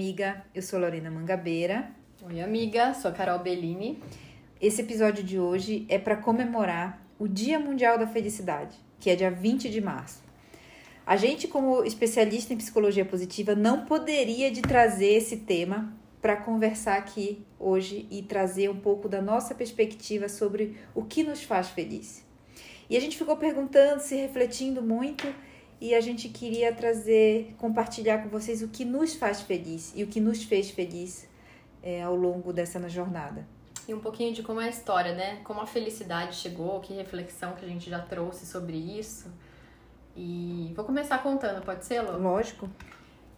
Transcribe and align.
amiga. 0.00 0.42
Eu 0.54 0.62
sou 0.62 0.80
Lorena 0.80 1.10
Mangabeira. 1.10 1.90
Oi, 2.22 2.40
amiga. 2.40 2.94
Sou 2.94 3.12
Carol 3.12 3.38
Bellini. 3.40 4.02
Esse 4.58 4.80
episódio 4.80 5.22
de 5.22 5.38
hoje 5.38 5.84
é 5.90 5.98
para 5.98 6.16
comemorar 6.16 7.06
o 7.18 7.28
Dia 7.28 7.58
Mundial 7.58 7.98
da 7.98 8.06
Felicidade, 8.06 8.74
que 8.98 9.10
é 9.10 9.14
dia 9.14 9.30
20 9.30 9.68
de 9.68 9.78
março. 9.78 10.22
A 11.06 11.16
gente, 11.16 11.46
como 11.46 11.84
especialista 11.84 12.54
em 12.54 12.56
psicologia 12.56 13.04
positiva, 13.04 13.54
não 13.54 13.84
poderia 13.84 14.50
de 14.50 14.62
trazer 14.62 15.12
esse 15.12 15.36
tema 15.36 15.92
para 16.22 16.34
conversar 16.34 16.96
aqui 16.96 17.44
hoje 17.58 18.08
e 18.10 18.22
trazer 18.22 18.70
um 18.70 18.80
pouco 18.80 19.06
da 19.06 19.20
nossa 19.20 19.54
perspectiva 19.54 20.30
sobre 20.30 20.78
o 20.94 21.04
que 21.04 21.22
nos 21.22 21.42
faz 21.42 21.68
feliz. 21.68 22.24
E 22.88 22.96
a 22.96 23.00
gente 23.00 23.18
ficou 23.18 23.36
perguntando, 23.36 24.00
se 24.00 24.16
refletindo 24.16 24.80
muito 24.80 25.28
e 25.80 25.94
a 25.94 26.00
gente 26.00 26.28
queria 26.28 26.74
trazer, 26.74 27.54
compartilhar 27.56 28.22
com 28.22 28.28
vocês 28.28 28.62
o 28.62 28.68
que 28.68 28.84
nos 28.84 29.14
faz 29.14 29.40
feliz 29.40 29.92
e 29.96 30.04
o 30.04 30.06
que 30.06 30.20
nos 30.20 30.44
fez 30.44 30.70
feliz 30.70 31.26
é, 31.82 32.02
ao 32.02 32.14
longo 32.14 32.52
dessa 32.52 32.86
jornada. 32.88 33.46
E 33.88 33.94
um 33.94 34.00
pouquinho 34.00 34.34
de 34.34 34.42
como 34.42 34.60
é 34.60 34.66
a 34.66 34.68
história, 34.68 35.14
né? 35.14 35.40
Como 35.42 35.60
a 35.60 35.66
felicidade 35.66 36.36
chegou, 36.36 36.80
que 36.80 36.92
reflexão 36.92 37.54
que 37.54 37.64
a 37.64 37.68
gente 37.68 37.88
já 37.88 37.98
trouxe 37.98 38.44
sobre 38.44 38.76
isso. 38.76 39.32
E 40.14 40.70
vou 40.76 40.84
começar 40.84 41.22
contando, 41.22 41.64
pode 41.64 41.84
ser, 41.86 42.02
Lô? 42.02 42.18
Lógico. 42.18 42.68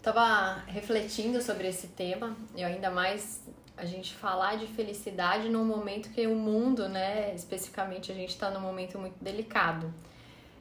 Tava 0.02 0.65
refletindo 0.66 1.40
sobre 1.40 1.68
esse 1.68 1.87
tema, 1.88 2.37
e 2.56 2.65
ainda 2.65 2.90
mais 2.90 3.46
a 3.77 3.84
gente 3.84 4.15
falar 4.15 4.56
de 4.56 4.66
felicidade 4.66 5.48
num 5.48 5.65
momento 5.65 6.10
que 6.10 6.27
o 6.27 6.34
mundo, 6.34 6.88
né, 6.88 7.32
especificamente 7.34 8.10
a 8.10 8.15
gente 8.15 8.30
está 8.30 8.51
num 8.51 8.60
momento 8.60 8.99
muito 8.99 9.23
delicado 9.23 9.95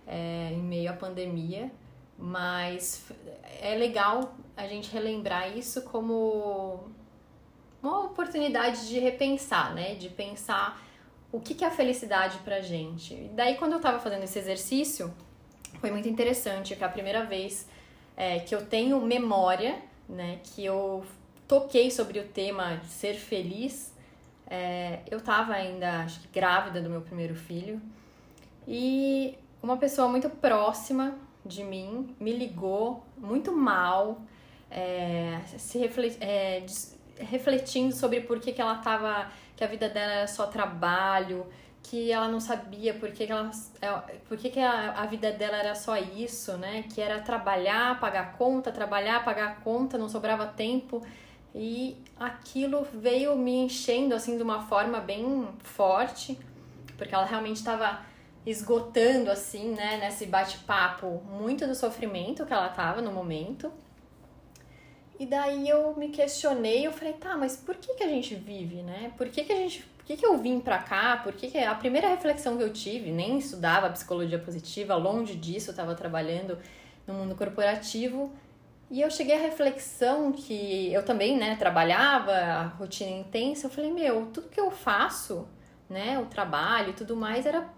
é, 0.07 0.49
em 0.51 0.61
meio 0.61 0.89
à 0.89 0.93
pandemia, 0.93 1.71
mas 2.17 3.05
é 3.61 3.75
legal 3.75 4.35
a 4.55 4.67
gente 4.67 4.91
relembrar 4.91 5.57
isso 5.57 5.81
como 5.83 6.83
uma 7.81 8.05
oportunidade 8.05 8.87
de 8.87 8.99
repensar, 8.99 9.73
né? 9.73 9.95
De 9.95 10.09
pensar 10.09 10.81
o 11.31 11.39
que, 11.39 11.55
que 11.55 11.63
é 11.63 11.67
a 11.67 11.71
felicidade 11.71 12.37
pra 12.39 12.61
gente. 12.61 13.13
E 13.13 13.31
daí, 13.33 13.55
quando 13.55 13.73
eu 13.73 13.79
tava 13.79 13.99
fazendo 13.99 14.23
esse 14.23 14.37
exercício, 14.37 15.13
foi 15.79 15.89
muito 15.89 16.07
interessante, 16.07 16.75
que 16.75 16.83
é 16.83 16.87
a 16.87 16.89
primeira 16.89 17.25
vez 17.25 17.67
é, 18.15 18.39
que 18.39 18.53
eu 18.53 18.65
tenho 18.65 19.01
memória, 19.01 19.79
né? 20.07 20.39
Que 20.43 20.63
eu 20.63 21.03
toquei 21.47 21.89
sobre 21.89 22.19
o 22.19 22.27
tema 22.27 22.77
de 22.77 22.87
ser 22.87 23.15
feliz. 23.15 23.95
É, 24.45 24.99
eu 25.09 25.21
tava 25.21 25.53
ainda, 25.53 26.03
acho 26.03 26.19
que 26.21 26.27
grávida 26.27 26.81
do 26.81 26.89
meu 26.89 27.01
primeiro 27.01 27.33
filho. 27.33 27.81
E 28.67 29.37
uma 29.61 29.77
pessoa 29.77 30.07
muito 30.07 30.29
próxima 30.29 31.15
de 31.45 31.63
mim 31.63 32.15
me 32.19 32.31
ligou 32.31 33.03
muito 33.17 33.51
mal, 33.51 34.21
é, 34.69 35.39
se 35.57 35.83
é, 36.21 36.65
refletindo 37.19 37.93
sobre 37.93 38.21
por 38.21 38.39
que, 38.39 38.51
que 38.51 38.61
ela 38.61 38.75
tava. 38.75 39.29
que 39.55 39.63
a 39.63 39.67
vida 39.67 39.89
dela 39.89 40.13
era 40.13 40.27
só 40.27 40.47
trabalho, 40.47 41.45
que 41.83 42.11
ela 42.11 42.27
não 42.27 42.39
sabia 42.39 42.93
por 42.93 43.11
que, 43.11 43.25
que, 43.25 43.31
ela, 43.31 43.51
é, 43.81 43.91
por 44.27 44.37
que, 44.37 44.49
que 44.49 44.59
a, 44.59 44.93
a 44.93 45.05
vida 45.05 45.31
dela 45.31 45.57
era 45.57 45.75
só 45.75 45.97
isso, 45.97 46.57
né? 46.57 46.83
Que 46.93 47.01
era 47.01 47.19
trabalhar, 47.19 47.99
pagar 47.99 48.37
conta, 48.37 48.71
trabalhar, 48.71 49.23
pagar 49.25 49.61
conta, 49.61 49.97
não 49.97 50.09
sobrava 50.09 50.45
tempo. 50.45 51.05
E 51.53 51.97
aquilo 52.17 52.87
veio 52.93 53.35
me 53.35 53.65
enchendo 53.65 54.15
assim 54.15 54.37
de 54.37 54.43
uma 54.43 54.61
forma 54.61 54.99
bem 54.99 55.47
forte, 55.59 56.39
porque 56.97 57.13
ela 57.13 57.25
realmente 57.25 57.57
estava 57.57 57.99
esgotando 58.45 59.29
assim, 59.29 59.71
né, 59.73 59.97
nesse 59.97 60.25
bate-papo, 60.25 61.21
muito 61.29 61.67
do 61.67 61.75
sofrimento 61.75 62.45
que 62.45 62.53
ela 62.53 62.69
tava 62.69 63.01
no 63.01 63.11
momento. 63.11 63.71
E 65.19 65.25
daí 65.25 65.69
eu 65.69 65.95
me 65.95 66.09
questionei, 66.09 66.87
eu 66.87 66.91
falei, 66.91 67.13
tá, 67.13 67.37
mas 67.37 67.55
por 67.55 67.75
que 67.75 67.93
que 67.93 68.03
a 68.03 68.07
gente 68.07 68.33
vive, 68.33 68.81
né? 68.81 69.11
Por 69.15 69.29
que 69.29 69.43
que 69.43 69.53
a 69.53 69.55
gente, 69.55 69.83
por 69.83 70.03
que 70.03 70.17
que 70.17 70.25
eu 70.25 70.35
vim 70.39 70.59
pra 70.59 70.79
cá? 70.79 71.17
Por 71.23 71.33
que 71.33 71.51
que 71.51 71.59
a 71.59 71.75
primeira 71.75 72.07
reflexão 72.07 72.57
que 72.57 72.63
eu 72.63 72.73
tive, 72.73 73.11
nem 73.11 73.37
estudava 73.37 73.87
psicologia 73.91 74.39
positiva, 74.39 74.95
longe 74.95 75.35
disso, 75.35 75.69
eu 75.69 75.75
tava 75.75 75.93
trabalhando 75.93 76.57
no 77.05 77.13
mundo 77.13 77.35
corporativo, 77.35 78.33
e 78.89 78.99
eu 78.99 79.09
cheguei 79.09 79.35
à 79.35 79.39
reflexão 79.39 80.31
que 80.31 80.91
eu 80.91 81.05
também, 81.05 81.37
né, 81.37 81.55
trabalhava, 81.55 82.33
a 82.33 82.63
rotina 82.63 83.11
intensa, 83.11 83.67
eu 83.67 83.71
falei, 83.71 83.89
meu, 83.89 84.25
tudo 84.33 84.49
que 84.49 84.59
eu 84.59 84.69
faço, 84.69 85.47
né, 85.89 86.19
o 86.19 86.25
trabalho 86.25 86.89
e 86.89 86.93
tudo 86.93 87.15
mais 87.15 87.45
era 87.45 87.69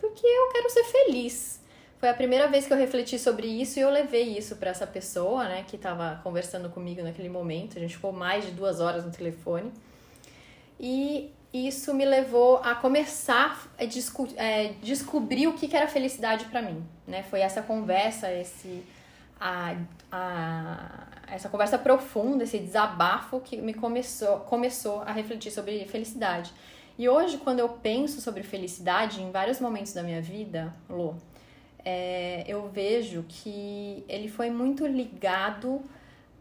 porque 0.00 0.26
eu 0.26 0.48
quero 0.52 0.70
ser 0.70 0.84
feliz. 0.84 1.60
Foi 1.98 2.08
a 2.08 2.14
primeira 2.14 2.48
vez 2.48 2.66
que 2.66 2.72
eu 2.72 2.76
refleti 2.78 3.18
sobre 3.18 3.46
isso 3.46 3.78
e 3.78 3.82
eu 3.82 3.90
levei 3.90 4.36
isso 4.36 4.56
para 4.56 4.70
essa 4.70 4.86
pessoa, 4.86 5.44
né, 5.44 5.64
que 5.68 5.76
estava 5.76 6.18
conversando 6.22 6.70
comigo 6.70 7.02
naquele 7.02 7.28
momento. 7.28 7.76
A 7.76 7.80
gente 7.80 7.96
ficou 7.96 8.10
mais 8.10 8.46
de 8.46 8.52
duas 8.52 8.80
horas 8.80 9.04
no 9.04 9.10
telefone. 9.10 9.70
E 10.78 11.30
isso 11.52 11.92
me 11.92 12.06
levou 12.06 12.56
a 12.58 12.74
começar 12.74 13.68
a 13.78 13.84
desco 13.84 14.26
é, 14.36 14.72
descobrir 14.82 15.46
o 15.48 15.52
que, 15.52 15.68
que 15.68 15.76
era 15.76 15.86
felicidade 15.86 16.46
para 16.46 16.62
mim, 16.62 16.82
né? 17.06 17.22
Foi 17.24 17.40
essa 17.40 17.60
conversa, 17.60 18.32
esse 18.32 18.82
a, 19.38 19.74
a, 20.12 21.06
essa 21.26 21.48
conversa 21.48 21.76
profunda, 21.76 22.44
esse 22.44 22.58
desabafo 22.58 23.40
que 23.40 23.56
me 23.56 23.74
começou, 23.74 24.38
começou 24.40 25.00
a 25.02 25.12
refletir 25.12 25.50
sobre 25.50 25.84
felicidade. 25.86 26.52
E 27.00 27.08
hoje, 27.08 27.38
quando 27.38 27.60
eu 27.60 27.68
penso 27.70 28.20
sobre 28.20 28.42
felicidade, 28.42 29.22
em 29.22 29.30
vários 29.30 29.58
momentos 29.58 29.94
da 29.94 30.02
minha 30.02 30.20
vida, 30.20 30.74
Lô, 30.86 31.14
é, 31.82 32.44
eu 32.46 32.68
vejo 32.68 33.24
que 33.26 34.04
ele 34.06 34.28
foi 34.28 34.50
muito 34.50 34.86
ligado 34.86 35.80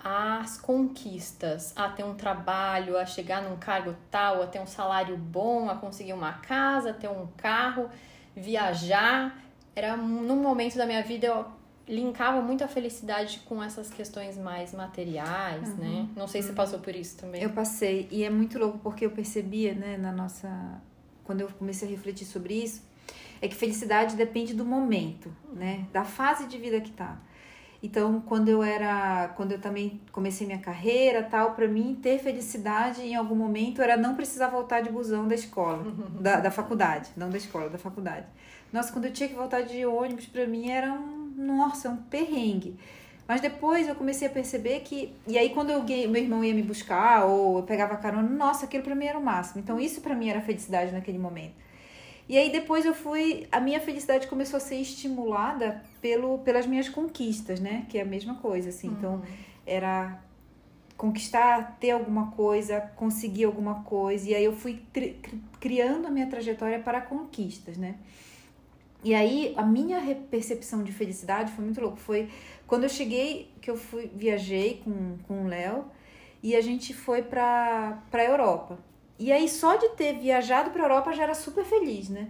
às 0.03 0.59
conquistas, 0.59 1.71
a 1.77 1.87
ter 1.87 2.03
um 2.03 2.13
trabalho, 2.13 2.97
a 2.97 3.05
chegar 3.05 3.41
num 3.41 3.55
cargo 3.55 3.95
tal, 4.11 4.43
a 4.43 4.47
ter 4.47 4.59
um 4.59 4.67
salário 4.67 5.15
bom, 5.15 5.69
a 5.69 5.75
conseguir 5.75 6.11
uma 6.11 6.33
casa, 6.33 6.91
ter 6.91 7.07
um 7.07 7.25
carro, 7.37 7.89
viajar. 8.35 9.41
Era 9.73 9.95
num 9.95 10.41
momento 10.41 10.75
da 10.75 10.85
minha 10.85 11.01
vida 11.01 11.27
eu 11.27 11.45
linkava 11.89 12.39
muito 12.41 12.63
a 12.63 12.67
felicidade 12.67 13.41
com 13.45 13.61
essas 13.61 13.89
questões 13.89 14.37
mais 14.37 14.73
materiais, 14.73 15.69
uhum, 15.69 15.75
né? 15.75 16.07
Não 16.15 16.27
sei 16.27 16.41
se 16.41 16.49
você 16.49 16.53
passou 16.53 16.79
por 16.79 16.95
isso 16.95 17.17
também. 17.17 17.41
Eu 17.41 17.49
passei, 17.49 18.07
e 18.11 18.23
é 18.23 18.29
muito 18.29 18.59
louco 18.59 18.77
porque 18.77 19.05
eu 19.05 19.11
percebia, 19.11 19.73
né, 19.73 19.97
na 19.97 20.11
nossa. 20.11 20.79
Quando 21.23 21.41
eu 21.41 21.49
comecei 21.59 21.87
a 21.87 21.91
refletir 21.91 22.25
sobre 22.25 22.53
isso, 22.53 22.83
é 23.41 23.47
que 23.47 23.55
felicidade 23.55 24.15
depende 24.15 24.53
do 24.53 24.63
momento, 24.63 25.31
né? 25.53 25.87
Da 25.91 26.03
fase 26.03 26.47
de 26.47 26.57
vida 26.57 26.79
que 26.79 26.91
tá. 26.91 27.19
Então, 27.81 28.21
quando 28.21 28.49
eu 28.49 28.61
era, 28.61 29.29
quando 29.37 29.53
eu 29.53 29.59
também 29.59 30.01
comecei 30.11 30.45
minha 30.45 30.59
carreira, 30.59 31.23
tal, 31.23 31.53
para 31.53 31.67
mim 31.67 31.97
ter 32.01 32.19
felicidade 32.19 33.01
em 33.01 33.15
algum 33.15 33.35
momento 33.35 33.81
era 33.81 33.95
não 33.95 34.15
precisar 34.15 34.49
voltar 34.49 34.81
de 34.81 34.89
busão 34.89 35.27
da 35.27 35.35
escola, 35.35 35.85
da, 36.19 36.39
da 36.39 36.51
faculdade, 36.51 37.09
não 37.15 37.29
da 37.29 37.37
escola, 37.37 37.69
da 37.69 37.77
faculdade. 37.77 38.27
Nossa, 38.71 38.91
quando 38.91 39.05
eu 39.05 39.13
tinha 39.13 39.29
que 39.29 39.35
voltar 39.35 39.61
de 39.61 39.85
ônibus, 39.85 40.27
para 40.27 40.45
mim 40.45 40.69
era 40.69 40.91
um, 40.91 41.18
nossa, 41.39 41.89
um 41.89 41.97
perrengue. 41.97 42.77
Mas 43.27 43.41
depois 43.41 43.87
eu 43.87 43.95
comecei 43.95 44.27
a 44.27 44.31
perceber 44.31 44.79
que. 44.79 45.13
E 45.27 45.37
aí, 45.37 45.51
quando 45.51 45.69
eu, 45.69 45.83
meu 45.83 46.21
irmão 46.21 46.43
ia 46.43 46.53
me 46.53 46.63
buscar, 46.63 47.25
ou 47.25 47.59
eu 47.59 47.63
pegava 47.63 47.95
carona, 47.95 48.27
nossa, 48.27 48.65
aquilo 48.65 48.83
para 48.83 48.95
mim 48.95 49.05
era 49.05 49.19
o 49.19 49.23
máximo. 49.23 49.61
Então, 49.61 49.79
isso 49.79 50.01
para 50.01 50.15
mim 50.15 50.29
era 50.29 50.41
felicidade 50.41 50.91
naquele 50.91 51.19
momento. 51.19 51.53
E 52.27 52.37
aí, 52.37 52.51
depois 52.51 52.85
eu 52.85 52.93
fui. 52.93 53.47
A 53.51 53.59
minha 53.59 53.79
felicidade 53.79 54.27
começou 54.27 54.57
a 54.57 54.59
ser 54.59 54.77
estimulada 54.77 55.83
pelo, 56.01 56.39
pelas 56.39 56.65
minhas 56.65 56.89
conquistas, 56.89 57.59
né? 57.59 57.85
Que 57.87 57.99
é 57.99 58.01
a 58.01 58.05
mesma 58.05 58.33
coisa, 58.35 58.69
assim. 58.69 58.87
Então, 58.87 59.13
uhum. 59.13 59.17
Então, 59.19 59.35
era 59.63 60.19
conquistar, 60.97 61.77
ter 61.79 61.91
alguma 61.91 62.31
coisa, 62.31 62.81
conseguir 62.95 63.43
alguma 63.43 63.83
coisa. 63.83 64.27
E 64.27 64.33
aí, 64.33 64.43
eu 64.43 64.53
fui 64.53 64.81
criando 65.59 66.07
a 66.07 66.09
minha 66.09 66.25
trajetória 66.25 66.79
para 66.79 66.99
conquistas, 66.99 67.77
né? 67.77 67.95
E 69.03 69.15
aí, 69.15 69.53
a 69.55 69.63
minha 69.63 69.99
percepção 70.29 70.83
de 70.83 70.91
felicidade 70.91 71.51
foi 71.53 71.63
muito 71.63 71.79
louco. 71.79 71.97
Foi 71.97 72.29
quando 72.67 72.83
eu 72.83 72.89
cheguei, 72.89 73.51
que 73.61 73.71
eu 73.71 73.77
fui, 73.77 74.11
viajei 74.13 74.81
com, 74.83 75.17
com 75.27 75.45
o 75.45 75.47
Léo 75.47 75.85
e 76.43 76.55
a 76.55 76.61
gente 76.61 76.93
foi 76.93 77.21
pra, 77.21 78.03
pra 78.11 78.23
Europa. 78.23 78.77
E 79.17 79.31
aí, 79.31 79.47
só 79.47 79.75
de 79.75 79.89
ter 79.89 80.19
viajado 80.19 80.71
pra 80.71 80.83
Europa 80.83 81.13
já 81.13 81.23
era 81.23 81.33
super 81.33 81.63
feliz, 81.63 82.09
né? 82.09 82.29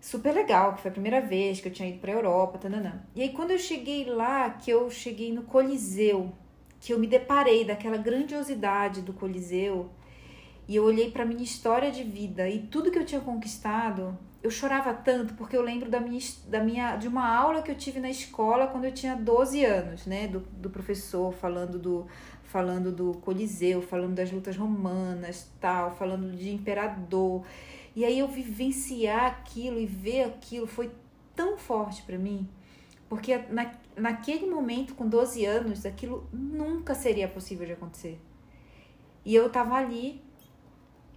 Super 0.00 0.32
legal, 0.32 0.74
que 0.74 0.82
foi 0.82 0.90
a 0.90 0.92
primeira 0.92 1.20
vez 1.20 1.60
que 1.60 1.68
eu 1.68 1.72
tinha 1.72 1.88
ido 1.88 1.98
pra 1.98 2.12
Europa, 2.12 2.58
tananã. 2.58 3.02
E 3.14 3.22
aí, 3.22 3.30
quando 3.30 3.50
eu 3.50 3.58
cheguei 3.58 4.04
lá, 4.04 4.50
que 4.50 4.70
eu 4.70 4.90
cheguei 4.90 5.32
no 5.32 5.42
Coliseu, 5.42 6.32
que 6.80 6.92
eu 6.92 6.98
me 6.98 7.06
deparei 7.06 7.64
daquela 7.64 7.96
grandiosidade 7.96 9.02
do 9.02 9.12
Coliseu, 9.12 9.90
e 10.68 10.76
eu 10.76 10.84
olhei 10.84 11.10
para 11.10 11.24
minha 11.24 11.42
história 11.42 11.90
de 11.90 12.04
vida 12.04 12.48
e 12.48 12.60
tudo 12.60 12.90
que 12.90 12.98
eu 12.98 13.04
tinha 13.04 13.22
conquistado, 13.22 14.16
eu 14.42 14.50
chorava 14.50 14.92
tanto 14.92 15.32
porque 15.34 15.56
eu 15.56 15.62
lembro 15.62 15.90
da 15.90 15.98
minha, 15.98 16.20
da 16.46 16.62
minha 16.62 16.96
de 16.96 17.08
uma 17.08 17.26
aula 17.26 17.62
que 17.62 17.70
eu 17.70 17.74
tive 17.74 17.98
na 17.98 18.10
escola 18.10 18.66
quando 18.66 18.84
eu 18.84 18.92
tinha 18.92 19.16
12 19.16 19.64
anos, 19.64 20.06
né, 20.06 20.28
do, 20.28 20.40
do 20.40 20.68
professor 20.68 21.32
falando 21.32 21.78
do 21.78 22.06
falando 22.44 22.92
do 22.92 23.12
Coliseu, 23.18 23.82
falando 23.82 24.14
das 24.14 24.30
lutas 24.30 24.56
romanas, 24.56 25.50
tal, 25.60 25.94
falando 25.96 26.34
de 26.34 26.50
imperador. 26.50 27.44
E 27.94 28.04
aí 28.04 28.18
eu 28.18 28.28
vivenciar 28.28 29.26
aquilo 29.26 29.78
e 29.78 29.84
ver 29.84 30.24
aquilo 30.24 30.66
foi 30.66 30.90
tão 31.36 31.58
forte 31.58 32.02
para 32.02 32.18
mim, 32.18 32.48
Porque 33.08 33.36
na, 33.50 33.72
naquele 33.96 34.46
momento, 34.46 34.94
com 34.94 35.06
12 35.06 35.44
anos, 35.44 35.86
aquilo 35.86 36.26
nunca 36.32 36.94
seria 36.94 37.28
possível 37.28 37.66
de 37.66 37.72
acontecer. 37.72 38.18
E 39.24 39.34
eu 39.34 39.50
tava 39.50 39.74
ali 39.74 40.22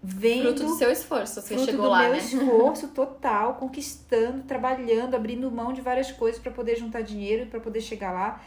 vendo. 0.01 0.43
Fruto 0.43 0.63
do 0.63 0.75
seu 0.75 0.91
esforço, 0.91 1.41
você 1.41 1.53
fruto 1.53 1.65
chegou 1.65 1.85
do 1.85 1.91
lá, 1.91 2.03
meu 2.03 2.11
né? 2.13 2.17
esforço 2.17 2.87
total, 2.89 3.55
conquistando, 3.55 4.43
trabalhando, 4.43 5.15
abrindo 5.15 5.51
mão 5.51 5.71
de 5.71 5.81
várias 5.81 6.11
coisas 6.11 6.41
para 6.41 6.51
poder 6.51 6.75
juntar 6.77 7.01
dinheiro, 7.01 7.47
para 7.47 7.59
poder 7.59 7.81
chegar 7.81 8.11
lá. 8.11 8.41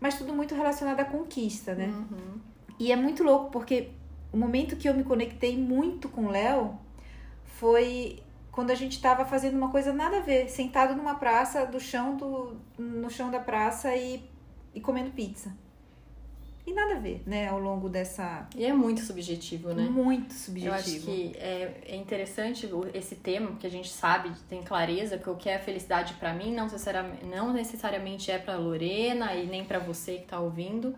Mas 0.00 0.18
tudo 0.18 0.32
muito 0.32 0.54
relacionado 0.54 1.00
à 1.00 1.04
conquista, 1.04 1.74
né? 1.74 1.86
Uhum. 1.86 2.40
E 2.78 2.92
é 2.92 2.96
muito 2.96 3.22
louco 3.22 3.50
porque 3.50 3.90
o 4.32 4.36
momento 4.36 4.76
que 4.76 4.88
eu 4.88 4.94
me 4.94 5.04
conectei 5.04 5.56
muito 5.56 6.08
com 6.08 6.26
o 6.26 6.30
Léo 6.30 6.78
foi 7.44 8.22
quando 8.50 8.70
a 8.70 8.74
gente 8.74 8.92
estava 8.92 9.24
fazendo 9.24 9.56
uma 9.56 9.70
coisa 9.70 9.92
nada 9.92 10.18
a 10.18 10.20
ver, 10.20 10.48
sentado 10.48 10.94
numa 10.94 11.14
praça 11.14 11.64
do 11.66 11.78
chão 11.78 12.16
do 12.16 12.56
no 12.78 13.10
chão 13.10 13.30
da 13.30 13.38
praça 13.38 13.94
e, 13.94 14.28
e 14.74 14.80
comendo 14.80 15.10
pizza. 15.10 15.54
E 16.66 16.72
nada 16.72 16.96
a 16.96 16.98
ver, 16.98 17.22
né, 17.24 17.46
ao 17.46 17.60
longo 17.60 17.88
dessa 17.88 18.48
E 18.56 18.64
é 18.64 18.72
muito 18.72 19.00
subjetivo, 19.00 19.72
né? 19.72 19.84
muito 19.84 20.32
Eu 20.32 20.38
subjetivo. 20.38 20.74
acho 20.74 21.00
que 21.00 21.32
é, 21.36 21.80
é 21.86 21.94
interessante 21.96 22.68
esse 22.92 23.14
tema, 23.14 23.48
porque 23.48 23.68
a 23.68 23.70
gente 23.70 23.88
sabe, 23.88 24.32
tem 24.48 24.62
clareza 24.62 25.16
que 25.16 25.30
o 25.30 25.36
que 25.36 25.48
é 25.48 25.60
felicidade 25.60 26.14
pra 26.14 26.34
mim 26.34 26.52
não 26.52 26.64
necessariamente, 26.64 27.24
não 27.24 27.52
necessariamente 27.52 28.32
é 28.32 28.38
pra 28.38 28.56
Lorena 28.56 29.32
e 29.34 29.46
nem 29.46 29.64
pra 29.64 29.78
você 29.78 30.18
que 30.18 30.26
tá 30.26 30.40
ouvindo, 30.40 30.92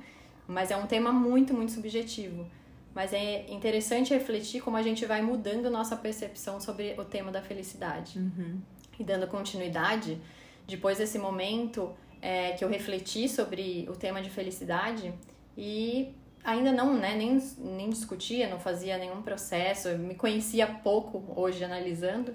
mas 0.46 0.70
é 0.70 0.76
um 0.76 0.86
tema 0.86 1.12
muito, 1.12 1.52
muito 1.52 1.72
subjetivo. 1.72 2.46
Mas 2.94 3.12
é 3.12 3.44
interessante 3.50 4.14
refletir 4.14 4.62
como 4.62 4.78
a 4.78 4.82
gente 4.82 5.04
vai 5.04 5.20
mudando 5.20 5.70
nossa 5.70 5.94
percepção 5.94 6.58
sobre 6.58 6.94
o 6.98 7.04
tema 7.04 7.30
da 7.30 7.42
felicidade. 7.42 8.18
Uhum. 8.18 8.58
E 8.98 9.04
dando 9.04 9.26
continuidade, 9.26 10.18
depois 10.66 10.96
desse 10.96 11.18
momento 11.18 11.92
é, 12.22 12.52
que 12.52 12.64
eu 12.64 12.68
refleti 12.70 13.28
sobre 13.28 13.86
o 13.90 13.92
tema 13.94 14.22
de 14.22 14.30
felicidade 14.30 15.12
e 15.58 16.14
ainda 16.44 16.70
não, 16.70 16.94
né, 16.94 17.16
nem, 17.16 17.42
nem 17.58 17.90
discutia, 17.90 18.48
não 18.48 18.60
fazia 18.60 18.96
nenhum 18.96 19.20
processo, 19.22 19.88
me 19.98 20.14
conhecia 20.14 20.68
pouco 20.68 21.20
hoje 21.34 21.64
analisando, 21.64 22.32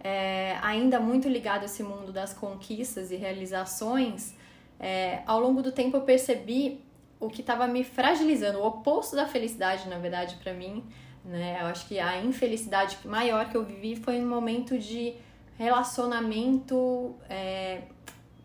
é, 0.00 0.58
ainda 0.60 0.98
muito 0.98 1.28
ligado 1.28 1.62
a 1.62 1.66
esse 1.66 1.84
mundo 1.84 2.10
das 2.10 2.34
conquistas 2.34 3.12
e 3.12 3.16
realizações, 3.16 4.34
é, 4.80 5.22
ao 5.26 5.40
longo 5.40 5.62
do 5.62 5.70
tempo 5.70 5.96
eu 5.96 6.00
percebi 6.00 6.84
o 7.20 7.28
que 7.28 7.40
estava 7.40 7.68
me 7.68 7.84
fragilizando, 7.84 8.58
o 8.58 8.66
oposto 8.66 9.14
da 9.14 9.26
felicidade, 9.26 9.88
na 9.88 9.98
verdade, 9.98 10.34
para 10.42 10.52
mim, 10.52 10.84
né? 11.24 11.58
Eu 11.60 11.66
acho 11.66 11.86
que 11.88 11.98
a 11.98 12.20
infelicidade 12.22 12.98
maior 13.04 13.48
que 13.48 13.56
eu 13.56 13.64
vivi 13.64 13.96
foi 13.96 14.20
um 14.20 14.28
momento 14.28 14.78
de 14.78 15.14
relacionamento 15.56 17.14
é, 17.28 17.82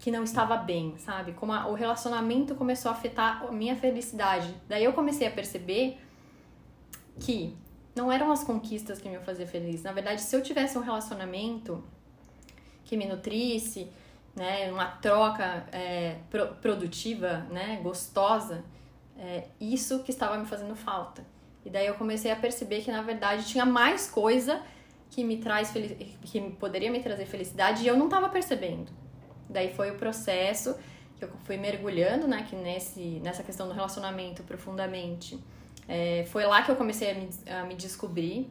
que 0.02 0.10
não 0.12 0.24
estava 0.24 0.58
bem, 0.58 0.96
sabe? 0.98 1.32
Como 1.34 1.54
a- 1.54 1.68
o 1.68 1.74
relacionamento 1.76 2.56
começou 2.56 2.90
a 2.92 2.96
afetar 2.96 3.46
a 3.48 3.52
minha 3.52 3.76
felicidade. 3.76 4.54
Daí 4.68 4.84
eu 4.84 4.94
comecei 4.94 5.28
a 5.28 5.32
perceber 5.32 6.00
que 7.20 7.56
não 7.96 8.12
eram 8.12 8.32
as 8.32 8.44
conquistas 8.44 9.00
que 9.00 9.08
me 9.08 9.20
faziam 9.20 9.48
feliz. 9.48 9.84
Na 9.84 9.92
verdade, 9.92 10.22
se 10.22 10.36
eu 10.36 10.42
tivesse 10.42 10.76
um 10.78 10.82
relacionamento 10.82 11.84
que 12.84 12.98
me 12.98 13.06
nutrisse, 13.06 13.92
né, 14.36 14.72
uma 14.72 14.86
troca 14.88 15.68
é, 15.72 16.18
pro- 16.32 16.56
produtiva, 16.56 17.46
né, 17.52 17.80
gostosa, 17.84 18.64
é, 19.18 19.46
isso 19.60 20.00
que 20.04 20.10
estava 20.12 20.36
me 20.38 20.46
fazendo 20.48 20.76
falta. 20.76 21.24
E 21.64 21.70
daí 21.70 21.86
eu 21.86 21.94
comecei 21.94 22.32
a 22.32 22.36
perceber 22.36 22.82
que 22.82 22.92
na 22.92 23.04
verdade 23.04 23.46
tinha 23.46 23.66
mais 23.68 24.10
coisa 24.10 24.64
que 25.12 25.24
me 25.24 25.38
traz 25.38 25.72
que 26.24 26.42
poderia 26.60 26.90
me 26.90 27.04
trazer 27.04 27.28
felicidade 27.28 27.84
e 27.84 27.88
eu 27.88 27.96
não 27.96 28.06
estava 28.06 28.30
percebendo. 28.30 28.92
Daí 29.52 29.74
foi 29.74 29.92
o 29.92 29.96
processo 29.96 30.76
que 31.18 31.26
eu 31.26 31.30
fui 31.44 31.58
mergulhando, 31.58 32.28
né, 32.28 32.46
que 32.50 32.56
nesse 32.56 33.20
nessa 33.24 33.44
questão 33.44 33.68
do 33.68 33.74
relacionamento 33.74 34.42
profundamente. 34.44 35.38
É, 35.88 36.26
foi 36.32 36.46
lá 36.46 36.62
que 36.62 36.72
eu 36.72 36.76
comecei 36.76 37.12
a 37.12 37.14
me, 37.16 37.30
a 37.62 37.64
me 37.66 37.76
descobrir, 37.76 38.50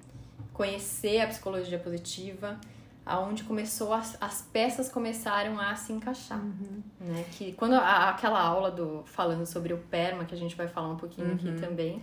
conhecer 0.52 1.20
a 1.20 1.26
psicologia 1.26 1.78
positiva, 1.78 2.58
aonde 3.06 3.44
começou 3.44 3.92
as, 3.94 4.16
as 4.20 4.42
peças 4.52 4.88
começaram 4.88 5.58
a 5.58 5.74
se 5.74 5.92
encaixar, 5.92 6.38
Uhum. 6.38 6.82
né? 7.00 7.24
Que 7.32 7.52
quando 7.54 7.74
a- 7.74 8.10
aquela 8.10 8.40
aula 8.40 8.70
do 8.70 9.02
falando 9.06 9.46
sobre 9.46 9.72
o 9.72 9.78
perma 9.78 10.24
que 10.24 10.34
a 10.34 10.38
gente 10.38 10.54
vai 10.54 10.68
falar 10.68 10.88
um 10.90 10.96
pouquinho 10.96 11.32
aqui 11.34 11.52
também, 11.60 12.02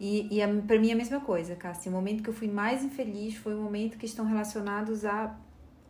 E, 0.00 0.28
e 0.32 0.40
a, 0.40 0.46
pra 0.64 0.78
mim 0.78 0.90
é 0.90 0.92
a 0.92 0.96
mesma 0.96 1.18
coisa, 1.20 1.56
Cássia. 1.56 1.90
O 1.90 1.92
momento 1.92 2.22
que 2.22 2.30
eu 2.30 2.32
fui 2.32 2.46
mais 2.46 2.84
infeliz 2.84 3.34
foi 3.34 3.52
o 3.52 3.58
momento 3.60 3.98
que 3.98 4.06
estão 4.06 4.24
relacionados 4.24 5.04
a 5.04 5.34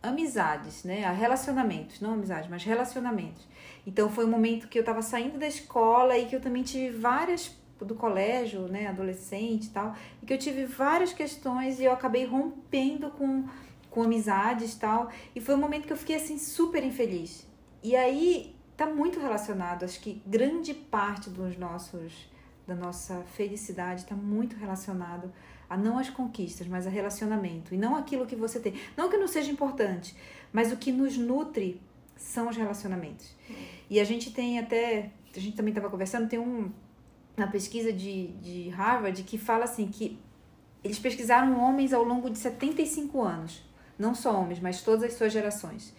amizades, 0.01 0.83
né? 0.83 1.11
Relacionamentos, 1.11 1.99
não 1.99 2.13
amizades, 2.13 2.49
mas 2.49 2.63
relacionamentos. 2.63 3.47
Então 3.85 4.09
foi 4.09 4.25
um 4.25 4.29
momento 4.29 4.67
que 4.67 4.79
eu 4.79 4.83
tava 4.83 5.01
saindo 5.01 5.37
da 5.37 5.47
escola 5.47 6.17
e 6.17 6.25
que 6.25 6.35
eu 6.35 6.41
também 6.41 6.63
tive 6.63 6.91
várias 6.97 7.57
do 7.79 7.95
colégio, 7.95 8.67
né, 8.67 8.87
adolescente 8.87 9.67
e 9.67 9.69
tal, 9.69 9.95
e 10.21 10.25
que 10.25 10.33
eu 10.33 10.37
tive 10.37 10.65
várias 10.65 11.13
questões 11.13 11.79
e 11.79 11.85
eu 11.85 11.93
acabei 11.93 12.25
rompendo 12.25 13.09
com 13.11 13.47
com 13.89 14.03
amizades 14.03 14.73
e 14.73 14.79
tal, 14.79 15.09
e 15.35 15.41
foi 15.41 15.55
um 15.55 15.57
momento 15.57 15.87
que 15.87 15.93
eu 15.93 15.97
fiquei 15.97 16.15
assim 16.15 16.37
super 16.37 16.83
infeliz. 16.83 17.47
E 17.81 17.95
aí 17.95 18.55
tá 18.77 18.85
muito 18.85 19.19
relacionado, 19.19 19.83
acho 19.83 19.99
que 19.99 20.21
grande 20.25 20.73
parte 20.73 21.29
dos 21.29 21.57
nossos 21.57 22.29
da 22.67 22.75
nossa 22.75 23.23
felicidade 23.35 24.01
está 24.01 24.15
muito 24.15 24.55
relacionado 24.55 25.33
a 25.69 25.77
não 25.77 25.99
as 25.99 26.09
conquistas, 26.09 26.67
mas 26.67 26.87
a 26.87 26.89
relacionamento. 26.89 27.73
E 27.73 27.77
não 27.77 27.95
aquilo 27.95 28.25
que 28.25 28.35
você 28.35 28.59
tem. 28.59 28.73
Não 28.97 29.09
que 29.09 29.17
não 29.17 29.27
seja 29.27 29.51
importante, 29.51 30.15
mas 30.51 30.71
o 30.71 30.77
que 30.77 30.91
nos 30.91 31.17
nutre 31.17 31.79
são 32.15 32.49
os 32.49 32.57
relacionamentos. 32.57 33.35
E 33.89 33.99
a 33.99 34.03
gente 34.03 34.31
tem 34.31 34.59
até. 34.59 35.11
A 35.35 35.39
gente 35.39 35.55
também 35.55 35.71
estava 35.71 35.89
conversando, 35.89 36.27
tem 36.27 36.39
um, 36.39 36.71
uma 37.37 37.47
pesquisa 37.47 37.93
de, 37.93 38.27
de 38.33 38.69
Harvard 38.69 39.21
que 39.23 39.37
fala 39.37 39.63
assim 39.65 39.87
que 39.87 40.17
eles 40.83 40.97
pesquisaram 40.97 41.59
homens 41.59 41.93
ao 41.93 42.03
longo 42.03 42.29
de 42.29 42.37
75 42.37 43.21
anos. 43.21 43.61
Não 43.97 44.15
só 44.15 44.39
homens, 44.39 44.59
mas 44.59 44.81
todas 44.81 45.03
as 45.03 45.13
suas 45.13 45.31
gerações. 45.31 45.93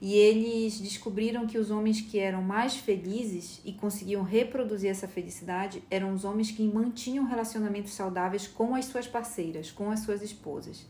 E 0.00 0.14
eles 0.14 0.80
descobriram 0.80 1.46
que 1.46 1.58
os 1.58 1.70
homens 1.70 2.00
que 2.00 2.18
eram 2.18 2.40
mais 2.40 2.76
felizes 2.76 3.60
e 3.64 3.72
conseguiam 3.72 4.22
reproduzir 4.22 4.90
essa 4.90 5.08
felicidade 5.08 5.82
eram 5.90 6.12
os 6.12 6.24
homens 6.24 6.52
que 6.52 6.62
mantinham 6.62 7.24
relacionamentos 7.24 7.92
saudáveis 7.92 8.46
com 8.46 8.76
as 8.76 8.84
suas 8.84 9.08
parceiras, 9.08 9.72
com 9.72 9.90
as 9.90 10.00
suas 10.00 10.22
esposas. 10.22 10.86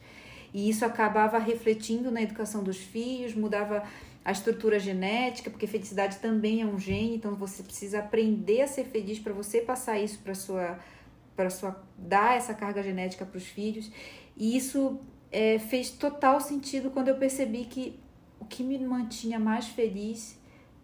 E 0.52 0.68
isso 0.68 0.84
acabava 0.84 1.38
refletindo 1.38 2.10
na 2.10 2.20
educação 2.22 2.62
dos 2.62 2.76
filhos, 2.76 3.34
mudava 3.34 3.82
a 4.24 4.32
estrutura 4.32 4.78
genética, 4.78 5.50
porque 5.50 5.66
felicidade 5.66 6.18
também 6.18 6.60
é 6.60 6.66
um 6.66 6.78
gene, 6.78 7.16
então 7.16 7.34
você 7.34 7.62
precisa 7.62 8.00
aprender 8.00 8.60
a 8.60 8.66
ser 8.66 8.84
feliz 8.84 9.18
para 9.18 9.32
você 9.32 9.60
passar 9.60 9.98
isso 9.98 10.18
para 10.18 10.34
sua 10.34 10.78
para 11.34 11.50
sua 11.50 11.80
dar 11.96 12.36
essa 12.36 12.52
carga 12.52 12.82
genética 12.82 13.24
para 13.24 13.38
os 13.38 13.46
filhos. 13.46 13.90
E 14.36 14.56
isso 14.56 14.98
é, 15.30 15.58
fez 15.60 15.88
total 15.88 16.40
sentido 16.40 16.90
quando 16.90 17.08
eu 17.08 17.16
percebi 17.16 17.64
que 17.64 17.96
o 18.40 18.44
que 18.44 18.62
me 18.62 18.78
mantinha 18.78 19.38
mais 19.38 19.68
feliz 19.68 20.38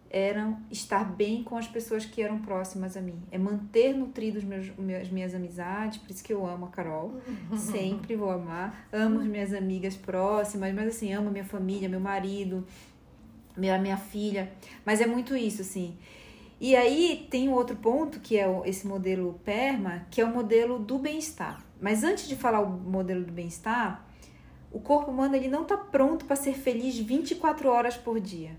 era 0.09 0.57
estar 0.71 1.03
bem 1.03 1.43
com 1.43 1.57
as 1.57 1.67
pessoas 1.67 2.05
que 2.05 2.21
eram 2.21 2.39
próximas 2.39 2.95
a 2.95 3.01
mim. 3.01 3.21
É 3.31 3.37
manter 3.37 3.93
nutridos 3.93 4.43
meus, 4.43 4.69
meus, 4.77 5.09
minhas 5.09 5.35
amizades, 5.35 5.97
por 5.97 6.09
isso 6.09 6.23
que 6.23 6.31
eu 6.31 6.45
amo 6.47 6.67
a 6.67 6.69
Carol. 6.69 7.19
Sempre 7.57 8.15
vou 8.15 8.29
amar. 8.29 8.87
Amo 8.93 9.19
as 9.19 9.25
minhas 9.25 9.53
amigas 9.53 9.95
próximas, 9.95 10.73
mas 10.73 10.87
assim, 10.87 11.11
amo 11.11 11.31
minha 11.31 11.43
família, 11.43 11.89
meu 11.89 11.99
marido, 11.99 12.65
minha, 13.57 13.77
minha 13.77 13.97
filha. 13.97 14.51
Mas 14.85 15.01
é 15.01 15.05
muito 15.05 15.35
isso, 15.35 15.61
assim. 15.61 15.97
E 16.61 16.75
aí 16.75 17.27
tem 17.29 17.49
um 17.49 17.53
outro 17.53 17.75
ponto, 17.75 18.19
que 18.21 18.37
é 18.37 18.47
esse 18.65 18.87
modelo 18.87 19.39
PERMA, 19.43 20.07
que 20.09 20.21
é 20.21 20.25
o 20.25 20.33
modelo 20.33 20.79
do 20.79 20.97
bem-estar. 20.97 21.61
Mas 21.81 22.03
antes 22.03 22.27
de 22.27 22.35
falar 22.35 22.61
o 22.61 22.69
modelo 22.69 23.25
do 23.25 23.33
bem-estar, 23.33 24.07
o 24.75 24.79
corpo 24.81 25.09
humano 25.09 25.37
ele 25.37 25.47
não 25.47 25.61
está 25.61 25.77
pronto 25.77 26.25
para 26.25 26.35
ser 26.35 26.53
feliz 26.53 26.97
24 26.97 27.69
horas 27.69 27.95
por 27.95 28.19
dia. 28.19 28.57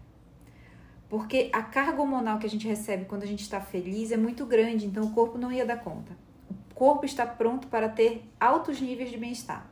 Porque 1.11 1.51
a 1.53 1.63
carga 1.63 2.01
hormonal 2.01 2.39
que 2.39 2.47
a 2.47 2.49
gente 2.49 2.67
recebe 2.67 3.05
quando 3.05 3.23
a 3.23 3.27
gente 3.27 3.43
está 3.43 3.61
feliz 3.61 4.11
é 4.11 4.17
muito 4.17 4.47
grande, 4.47 4.87
então 4.87 5.05
o 5.05 5.11
corpo 5.13 5.37
não 5.37 5.53
ia 5.53 5.67
dar 5.67 5.77
conta. 5.77 6.17
O 6.71 6.75
corpo 6.75 7.05
está 7.05 7.27
pronto 7.27 7.67
para 7.67 7.91
ter 7.91 8.25
altos 8.41 8.81
níveis 8.81 9.11
de 9.11 9.19
bem-estar, 9.19 9.71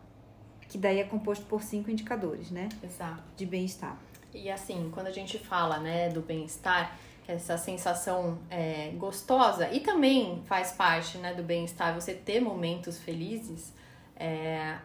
que 0.68 0.76
daí 0.76 1.00
é 1.00 1.04
composto 1.04 1.46
por 1.46 1.62
cinco 1.62 1.90
indicadores, 1.90 2.50
né, 2.50 2.68
exato. 2.82 3.22
de 3.34 3.46
bem-estar. 3.46 3.96
E 4.34 4.50
assim, 4.50 4.90
quando 4.92 5.06
a 5.06 5.12
gente 5.12 5.38
fala, 5.38 5.78
né, 5.78 6.10
do 6.10 6.20
bem-estar, 6.20 6.94
é 7.26 7.36
essa 7.36 7.56
sensação 7.56 8.36
é, 8.50 8.90
gostosa 8.98 9.72
e 9.72 9.80
também 9.80 10.42
faz 10.44 10.72
parte, 10.72 11.16
né, 11.16 11.32
do 11.32 11.42
bem-estar, 11.42 11.94
você 11.94 12.12
ter 12.12 12.38
momentos 12.38 12.98
felizes, 12.98 13.72
é, 14.14 14.76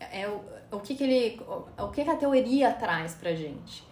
é 0.00 0.28
o, 0.28 0.76
o 0.76 0.80
que 0.80 0.94
que 0.94 1.04
ele, 1.04 1.40
o, 1.46 1.84
o 1.84 1.88
que 1.90 2.04
que 2.04 2.10
a 2.10 2.16
teoria 2.16 2.72
traz 2.72 3.14
pra 3.14 3.34
gente? 3.34 3.86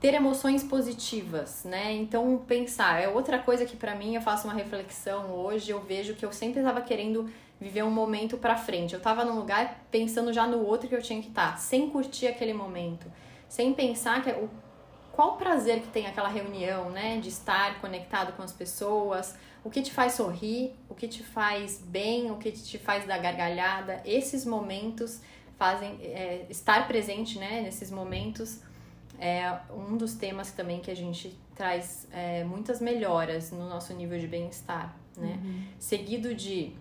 Ter 0.00 0.14
emoções 0.14 0.62
positivas, 0.62 1.64
né? 1.64 1.92
Então 1.92 2.44
pensar 2.46 3.02
é 3.02 3.08
outra 3.08 3.38
coisa 3.38 3.64
que 3.64 3.76
pra 3.76 3.94
mim 3.94 4.14
eu 4.14 4.22
faço 4.22 4.46
uma 4.46 4.54
reflexão 4.54 5.30
hoje, 5.32 5.70
eu 5.70 5.80
vejo 5.80 6.14
que 6.14 6.24
eu 6.24 6.32
sempre 6.32 6.60
estava 6.60 6.80
querendo 6.80 7.30
viver 7.58 7.82
um 7.82 7.90
momento 7.90 8.36
pra 8.36 8.56
frente. 8.56 8.94
Eu 8.94 9.00
tava 9.00 9.24
num 9.24 9.36
lugar 9.36 9.86
pensando 9.90 10.32
já 10.32 10.46
no 10.46 10.64
outro 10.64 10.88
que 10.88 10.94
eu 10.94 11.00
tinha 11.00 11.22
que 11.22 11.28
estar, 11.28 11.58
sem 11.58 11.88
curtir 11.88 12.26
aquele 12.26 12.52
momento 12.52 13.10
sem 13.48 13.72
pensar 13.72 14.22
que 14.22 14.30
o 14.30 14.48
qual 15.12 15.38
prazer 15.38 15.80
que 15.80 15.88
tem 15.88 16.06
aquela 16.06 16.28
reunião, 16.28 16.90
né? 16.90 17.18
De 17.18 17.30
estar 17.30 17.80
conectado 17.80 18.36
com 18.36 18.42
as 18.42 18.52
pessoas, 18.52 19.34
o 19.64 19.70
que 19.70 19.80
te 19.80 19.90
faz 19.90 20.12
sorrir, 20.12 20.74
o 20.90 20.94
que 20.94 21.08
te 21.08 21.22
faz 21.22 21.78
bem, 21.78 22.30
o 22.30 22.36
que 22.36 22.52
te 22.52 22.78
faz 22.78 23.06
dar 23.06 23.18
gargalhada. 23.18 24.02
Esses 24.04 24.44
momentos 24.44 25.22
fazem 25.58 25.98
é, 26.02 26.46
estar 26.48 26.86
presente, 26.86 27.38
né? 27.38 27.60
Nesses 27.60 27.90
momentos 27.90 28.60
é 29.18 29.50
um 29.70 29.96
dos 29.96 30.14
temas 30.14 30.52
também 30.52 30.80
que 30.80 30.90
a 30.90 30.96
gente 30.96 31.36
traz 31.54 32.06
é, 32.12 32.44
muitas 32.44 32.80
melhoras 32.80 33.50
no 33.50 33.68
nosso 33.68 33.94
nível 33.94 34.18
de 34.18 34.26
bem-estar, 34.26 34.94
né? 35.16 35.40
Uhum. 35.42 35.62
Seguido 35.78 36.34
de 36.34 36.74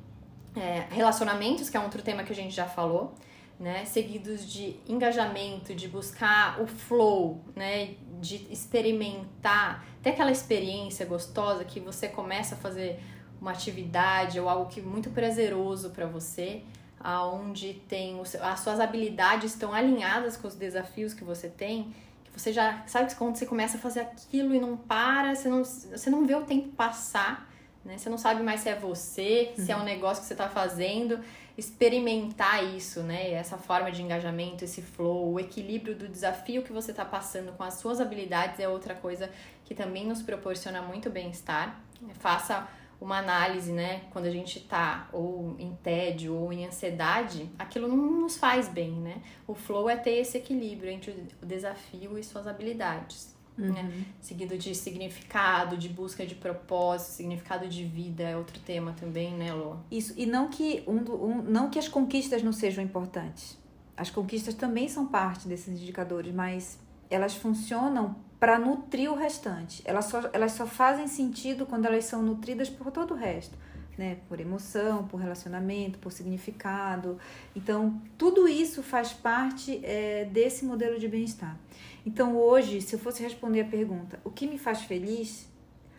é, 0.56 0.86
relacionamentos, 0.90 1.70
que 1.70 1.78
é 1.78 1.80
outro 1.80 2.02
tema 2.02 2.24
que 2.24 2.32
a 2.32 2.36
gente 2.36 2.54
já 2.54 2.66
falou, 2.66 3.16
né? 3.60 3.86
Seguidos 3.86 4.52
de 4.52 4.76
engajamento, 4.88 5.74
de 5.74 5.88
buscar 5.88 6.62
o 6.62 6.68
flow, 6.68 7.42
né? 7.56 7.96
De 8.20 8.48
experimentar, 8.52 9.86
ter 10.04 10.12
aquela 10.12 10.32
experiência 10.32 11.06
gostosa 11.06 11.64
que 11.64 11.80
você 11.80 12.10
começa 12.10 12.56
a 12.56 12.58
fazer 12.58 13.00
uma 13.40 13.52
atividade 13.52 14.40
ou 14.40 14.50
algo 14.50 14.70
que 14.70 14.80
é 14.80 14.84
muito 14.84 15.10
prazeroso 15.10 15.92
para 15.92 16.06
você, 16.06 16.64
aonde 17.06 17.76
tem 17.88 18.20
as 18.42 18.60
suas 18.62 18.80
habilidades 18.80 19.52
estão 19.52 19.72
alinhadas 19.72 20.36
com 20.36 20.48
os 20.48 20.56
desafios 20.56 21.14
que 21.14 21.24
você 21.24 21.48
tem, 21.48 21.94
que 22.24 22.40
você 22.40 22.52
já 22.52 22.84
sabe 22.88 23.10
que 23.10 23.16
quando 23.16 23.36
você 23.36 23.46
começa 23.46 23.78
a 23.78 23.80
fazer 23.80 24.00
aquilo 24.00 24.56
e 24.56 24.60
não 24.60 24.76
para, 24.76 25.36
você 25.36 25.48
não, 25.48 25.64
você 25.64 26.10
não 26.10 26.26
vê 26.26 26.34
o 26.34 26.42
tempo 26.42 26.70
passar, 26.70 27.48
né? 27.86 28.00
Você 28.00 28.10
não 28.10 28.18
sabe 28.18 28.42
mais 28.42 28.62
se 28.62 28.70
é 28.70 28.76
você, 28.76 29.54
uhum. 29.56 29.66
se 29.66 29.72
é 29.72 29.76
um 29.76 29.80
uhum. 29.80 29.86
negócio 29.86 30.24
que 30.24 30.28
você 30.28 30.34
está 30.34 30.50
fazendo 30.50 31.20
experimentar 31.56 32.66
isso, 32.76 33.04
né? 33.04 33.34
Essa 33.34 33.56
forma 33.56 33.92
de 33.92 34.02
engajamento, 34.02 34.66
esse 34.66 34.82
flow, 34.82 35.34
o 35.34 35.40
equilíbrio 35.40 35.96
do 35.96 36.08
desafio 36.08 36.64
que 36.64 36.74
você 36.74 36.90
está 36.90 37.06
passando 37.06 37.56
com 37.56 37.64
as 37.64 37.76
suas 37.76 38.02
habilidades 38.02 38.60
é 38.60 38.68
outra 38.68 38.96
coisa 38.96 39.30
que 39.64 39.76
também 39.76 40.08
nos 40.08 40.24
proporciona 40.24 40.82
muito 40.82 41.08
bem-estar. 41.12 41.80
Faça 42.20 42.68
uma 43.06 43.20
análise, 43.20 43.72
né? 43.72 44.02
Quando 44.12 44.26
a 44.26 44.32
gente 44.32 44.60
tá 44.62 45.08
ou 45.14 45.56
em 45.60 45.76
tédio 45.76 46.36
ou 46.36 46.52
em 46.52 46.66
ansiedade, 46.66 47.50
aquilo 47.58 47.88
não 47.88 48.22
nos 48.22 48.36
faz 48.36 48.68
bem, 48.68 48.92
né? 48.92 49.22
O 49.48 49.54
flow 49.54 49.90
é 49.90 49.96
ter 49.96 50.18
esse 50.18 50.38
equilíbrio 50.38 50.92
entre 50.92 51.12
o 51.42 51.46
desafio 51.46 52.18
e 52.18 52.24
suas 52.24 52.48
habilidades. 52.48 53.36
Né? 53.56 53.68
Uhum. 53.68 53.74
Né? 53.74 54.06
Seguido 54.20 54.58
de 54.58 54.74
significado, 54.76 55.78
de 55.78 55.88
busca 55.88 56.26
de 56.26 56.36
propósito, 56.36 57.12
significado 57.12 57.68
de 57.70 57.86
vida 57.86 58.24
é 58.24 58.36
outro 58.36 58.60
tema 58.60 58.94
também, 59.00 59.34
né, 59.34 59.54
Lô? 59.54 59.78
Isso, 59.90 60.14
e 60.18 60.26
não 60.26 60.50
que, 60.50 60.84
um, 60.86 60.98
um, 60.98 61.42
não 61.44 61.70
que 61.70 61.80
as 61.80 61.88
conquistas 61.88 62.44
não 62.44 62.52
sejam 62.52 62.84
importantes. 62.84 63.58
As 63.96 64.10
conquistas 64.10 64.56
também 64.56 64.90
são 64.90 65.08
parte 65.08 65.48
desses 65.48 65.70
indicadores, 65.70 66.34
mas 66.34 66.78
elas 67.10 67.36
funcionam 67.36 68.16
para 68.46 68.60
nutrir 68.60 69.12
o 69.12 69.16
restante. 69.16 69.82
Elas 69.86 70.06
só, 70.06 70.30
elas 70.32 70.52
só 70.52 70.68
fazem 70.68 71.08
sentido 71.08 71.66
quando 71.66 71.86
elas 71.86 72.06
são 72.06 72.22
nutridas 72.22 72.70
por 72.70 72.92
todo 72.92 73.16
o 73.16 73.18
resto. 73.18 73.58
Né, 73.98 74.18
por 74.28 74.40
emoção, 74.40 75.08
por 75.08 75.20
relacionamento, 75.20 75.98
por 75.98 76.12
significado. 76.12 77.18
Então, 77.56 78.00
tudo 78.20 78.48
isso 78.48 78.84
faz 78.84 79.14
parte 79.14 79.80
é, 79.84 80.26
desse 80.26 80.64
modelo 80.64 81.00
de 81.00 81.08
bem-estar. 81.08 81.58
Então 82.06 82.38
hoje, 82.38 82.82
se 82.82 82.94
eu 82.94 83.00
fosse 83.00 83.24
responder 83.24 83.62
a 83.62 83.66
pergunta, 83.66 84.20
o 84.24 84.30
que 84.30 84.46
me 84.46 84.60
faz 84.60 84.82
feliz? 84.82 85.50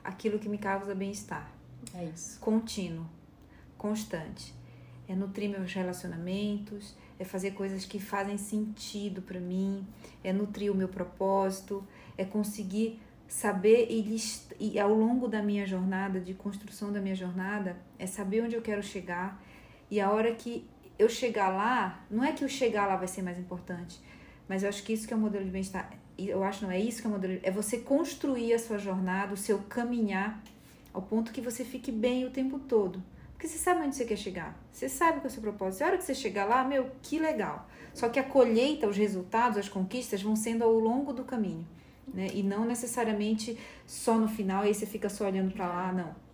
Aquilo 0.05 0.39
que 0.39 0.49
me 0.49 0.59
causa 0.59 0.95
bem-estar. 0.95 1.51
É 1.95 2.05
isso. 2.05 2.39
Contínuo, 2.39 3.07
constante. 3.77 4.55
É 5.09 5.17
nutrir 5.17 5.49
meus 5.49 5.73
relacionamentos, 5.73 6.95
é 7.19 7.25
fazer 7.25 7.53
coisas 7.53 7.85
que 7.85 7.99
fazem 7.99 8.37
sentido 8.37 9.23
para 9.23 9.41
mim, 9.41 9.87
é 10.23 10.33
nutrir 10.33 10.71
o 10.71 10.75
meu 10.75 10.89
propósito, 10.89 11.83
é 12.17 12.25
conseguir 12.25 13.01
saber 13.29 13.89
e, 13.91 14.17
e 14.61 14.79
ao 14.79 14.93
longo 14.93 15.27
da 15.29 15.43
minha 15.43 15.67
jornada, 15.67 16.21
de 16.21 16.35
construção 16.35 16.93
da 16.93 17.01
minha 17.01 17.15
jornada, 17.15 17.77
é 17.99 18.07
saber 18.07 18.43
onde 18.43 18.55
eu 18.55 18.63
quero 18.63 18.83
chegar 18.83 19.43
e 19.91 20.01
a 20.01 20.11
hora 20.11 20.35
que 20.35 20.69
eu 20.99 21.09
chegar 21.09 21.49
lá, 21.49 22.05
não 22.11 22.25
é 22.25 22.33
que 22.33 22.45
o 22.45 22.49
chegar 22.49 22.87
lá 22.87 22.97
vai 22.97 23.09
ser 23.09 23.23
mais 23.23 23.39
importante, 23.39 24.01
mas 24.49 24.63
eu 24.63 24.69
acho 24.69 24.83
que 24.83 24.93
isso 24.93 25.07
que 25.07 25.13
é 25.13 25.17
o 25.17 25.21
modelo 25.21 25.45
de 25.45 25.51
bem-estar. 25.51 25.91
Eu 26.19 26.43
acho 26.43 26.65
não 26.65 26.71
é 26.71 26.81
isso 26.81 27.01
que 27.01 27.07
é 27.07 27.11
o 27.11 27.13
modelo. 27.13 27.39
É 27.43 27.51
você 27.51 27.79
construir 27.79 28.55
a 28.55 28.59
sua 28.59 28.79
jornada, 28.79 29.35
o 29.35 29.37
seu 29.37 29.59
caminhar, 29.59 30.43
ao 30.95 31.03
ponto 31.03 31.31
que 31.31 31.43
você 31.43 31.65
fique 31.65 31.93
bem 31.93 32.25
o 32.25 32.31
tempo 32.31 32.59
todo. 32.59 33.03
Porque 33.33 33.47
você 33.47 33.59
sabe 33.59 33.83
onde 33.83 33.95
você 33.95 34.07
quer 34.07 34.17
chegar. 34.17 34.59
Você 34.73 34.89
sabe 34.89 35.19
qual 35.19 35.25
é 35.25 35.27
o 35.27 35.31
seu 35.31 35.43
propósito. 35.43 35.83
E 35.83 35.85
a 35.85 35.87
hora 35.89 35.99
que 35.99 36.05
você 36.05 36.15
chegar 36.15 36.47
lá, 36.47 36.65
meu, 36.65 36.91
que 37.03 37.19
legal. 37.19 37.69
Só 37.93 38.09
que 38.09 38.19
a 38.19 38.25
colheita, 38.25 38.89
os 38.89 38.97
resultados, 38.97 39.59
as 39.59 39.69
conquistas 39.69 40.23
vão 40.23 40.35
sendo 40.35 40.65
ao 40.65 40.73
longo 40.73 41.13
do 41.13 41.23
caminho. 41.23 41.67
Né? 42.13 42.29
E 42.35 42.43
não 42.43 42.65
necessariamente 42.65 43.59
só 43.87 44.17
no 44.17 44.29
final, 44.29 44.65
e 44.65 44.69
aí 44.69 44.75
você 44.75 44.87
fica 44.87 45.09
só 45.09 45.27
olhando 45.27 45.53
para 45.53 45.67
lá, 45.67 45.93
não. 45.93 46.27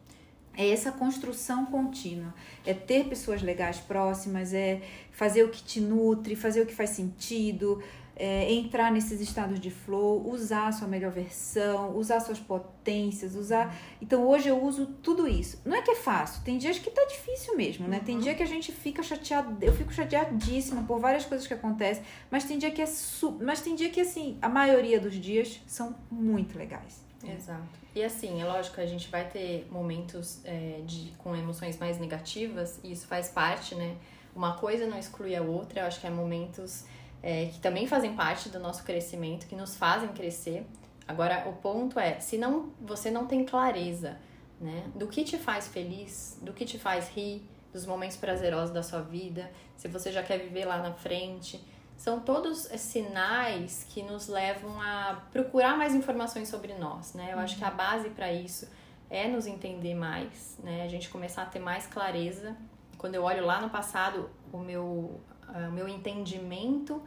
É 0.55 0.69
essa 0.69 0.93
construção 0.93 1.64
contínua. 1.67 2.35
É 2.64 2.75
ter 2.75 3.09
pessoas 3.09 3.43
legais 3.43 3.79
próximas, 3.79 4.52
é 4.52 4.83
fazer 5.11 5.45
o 5.45 5.49
que 5.49 5.62
te 5.62 5.81
nutre, 5.81 6.37
fazer 6.37 6.61
o 6.61 6.67
que 6.67 6.75
faz 6.75 6.91
sentido, 6.91 7.83
é, 8.23 8.52
entrar 8.52 8.93
nesses 8.93 9.21
estados 9.21 9.59
de 9.59 9.69
flow, 9.69 10.31
usar 10.31 10.69
a 10.69 10.73
sua 10.73 10.87
melhor 10.87 11.11
versão, 11.11 11.97
usar 11.97 12.21
suas 12.21 12.38
potências, 12.38 13.35
usar. 13.35 13.76
Então 14.00 14.25
hoje 14.29 14.49
eu 14.49 14.62
uso 14.62 14.87
tudo 15.02 15.26
isso. 15.26 15.61
Não 15.64 15.75
é 15.75 15.83
que 15.83 15.91
é 15.91 15.97
fácil, 15.97 16.41
tem 16.45 16.57
dias 16.57 16.79
que 16.79 16.88
tá 16.88 17.05
difícil 17.07 17.57
mesmo, 17.57 17.88
né? 17.88 17.99
Uhum. 17.99 18.05
Tem 18.05 18.19
dia 18.21 18.33
que 18.37 18.43
a 18.45 18.47
gente 18.47 18.71
fica 18.71 19.02
chateado, 19.02 19.57
eu 19.61 19.73
fico 19.73 19.93
chateadíssima 19.93 20.85
por 20.85 21.00
várias 21.00 21.25
coisas 21.25 21.49
que 21.49 21.52
acontecem, 21.52 22.05
mas 22.31 22.45
tem 22.45 22.59
dia 22.59 22.71
que 22.71 22.81
é 22.81 22.87
su... 22.87 23.38
mas 23.41 23.61
tem 23.61 23.75
dia 23.75 23.91
que 23.91 24.00
assim, 24.00 24.38
a 24.41 24.49
maioria 24.49 25.00
dos 25.00 25.17
dias 25.17 25.61
são 25.67 25.93
muito 26.09 26.57
legais. 26.57 27.02
Exato. 27.26 27.83
E 27.93 28.05
assim, 28.05 28.41
é 28.41 28.45
lógico, 28.45 28.81
a 28.81 28.87
gente 28.87 29.09
vai 29.09 29.29
ter 29.29 29.67
momentos 29.69 30.38
é, 30.45 30.81
de, 30.87 31.11
com 31.19 31.35
emoções 31.35 31.76
mais 31.76 31.99
negativas, 31.99 32.79
e 32.85 32.93
isso 32.93 33.09
faz 33.09 33.29
parte, 33.31 33.75
né? 33.75 33.97
Uma 34.33 34.55
coisa 34.59 34.87
não 34.87 34.97
exclui 34.97 35.35
a 35.35 35.43
outra, 35.43 35.81
eu 35.81 35.87
acho 35.87 36.00
que 36.00 36.07
é 36.07 36.11
momentos 36.11 36.85
é, 37.23 37.47
que 37.47 37.61
também 37.61 37.87
fazem 37.87 38.14
parte 38.14 38.49
do 38.49 38.59
nosso 38.59 38.83
crescimento, 38.83 39.47
que 39.47 39.55
nos 39.55 39.76
fazem 39.76 40.09
crescer. 40.09 40.67
Agora, 41.07 41.49
o 41.49 41.52
ponto 41.55 41.99
é, 41.99 42.19
se 42.21 42.37
não 42.37 42.73
você 42.81 43.11
não 43.11 43.26
tem 43.26 43.45
clareza 43.45 44.19
né, 44.61 44.85
do 44.95 45.07
que 45.07 45.25
te 45.25 45.38
faz 45.38 45.69
feliz, 45.69 46.38
do 46.43 46.52
que 46.52 46.64
te 46.64 46.79
faz 46.79 47.09
rir, 47.11 47.49
dos 47.73 47.87
momentos 47.87 48.17
prazerosos 48.17 48.73
da 48.73 48.83
sua 48.83 49.00
vida, 49.00 49.50
se 49.76 49.88
você 49.88 50.12
já 50.12 50.23
quer 50.23 50.38
viver 50.38 50.64
lá 50.64 50.79
na 50.79 50.93
frente, 50.93 51.64
são 51.97 52.21
todos 52.21 52.69
sinais 52.76 53.87
que 53.88 54.02
nos 54.02 54.29
levam 54.29 54.81
a 54.81 55.23
procurar 55.31 55.76
mais 55.76 55.95
informações 55.95 56.49
sobre 56.49 56.75
nós, 56.75 57.14
né? 57.14 57.29
Eu 57.31 57.37
uhum. 57.37 57.45
acho 57.45 57.57
que 57.57 57.64
a 57.64 57.71
uhum. 57.71 57.76
base 57.76 58.11
para 58.11 58.33
isso 58.33 58.69
é 59.09 59.29
nos 59.29 59.47
entender 59.47 59.95
mais, 59.95 60.59
né? 60.62 60.83
A 60.83 60.88
gente 60.88 61.09
começar 61.09 61.43
a 61.43 61.47
ter 61.47 61.61
mais 61.61 61.87
clareza. 61.87 62.57
Quando 62.99 63.14
eu 63.14 63.23
olho 63.23 63.45
lá 63.45 63.61
no 63.61 63.71
passado, 63.71 64.31
o 64.52 64.59
meu 64.59 65.21
o 65.68 65.73
meu 65.73 65.88
entendimento 65.88 67.02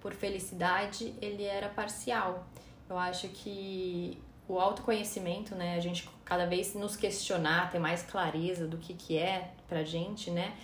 por 0.00 0.12
felicidade 0.12 1.14
ele 1.20 1.44
era 1.44 1.68
parcial. 1.68 2.46
Eu 2.88 2.98
acho 2.98 3.28
que 3.28 4.18
o 4.48 4.58
autoconhecimento, 4.58 5.54
né, 5.54 5.76
a 5.76 5.80
gente 5.80 6.08
cada 6.24 6.46
vez 6.46 6.74
nos 6.74 6.96
questionar, 6.96 7.70
ter 7.70 7.78
mais 7.78 8.02
clareza 8.02 8.66
do 8.66 8.78
que 8.78 8.94
que 8.94 9.16
é 9.16 9.52
pra 9.68 9.84
gente, 9.84 10.30
né, 10.30 10.56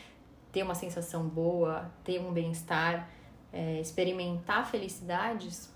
ter 0.51 0.63
uma 0.63 0.75
sensação 0.75 1.29
boa, 1.29 1.91
ter 2.03 2.21
um 2.21 2.33
bem-estar, 2.33 3.09
é, 3.53 3.81
experimentar 3.81 4.69
felicidades, 4.69 5.71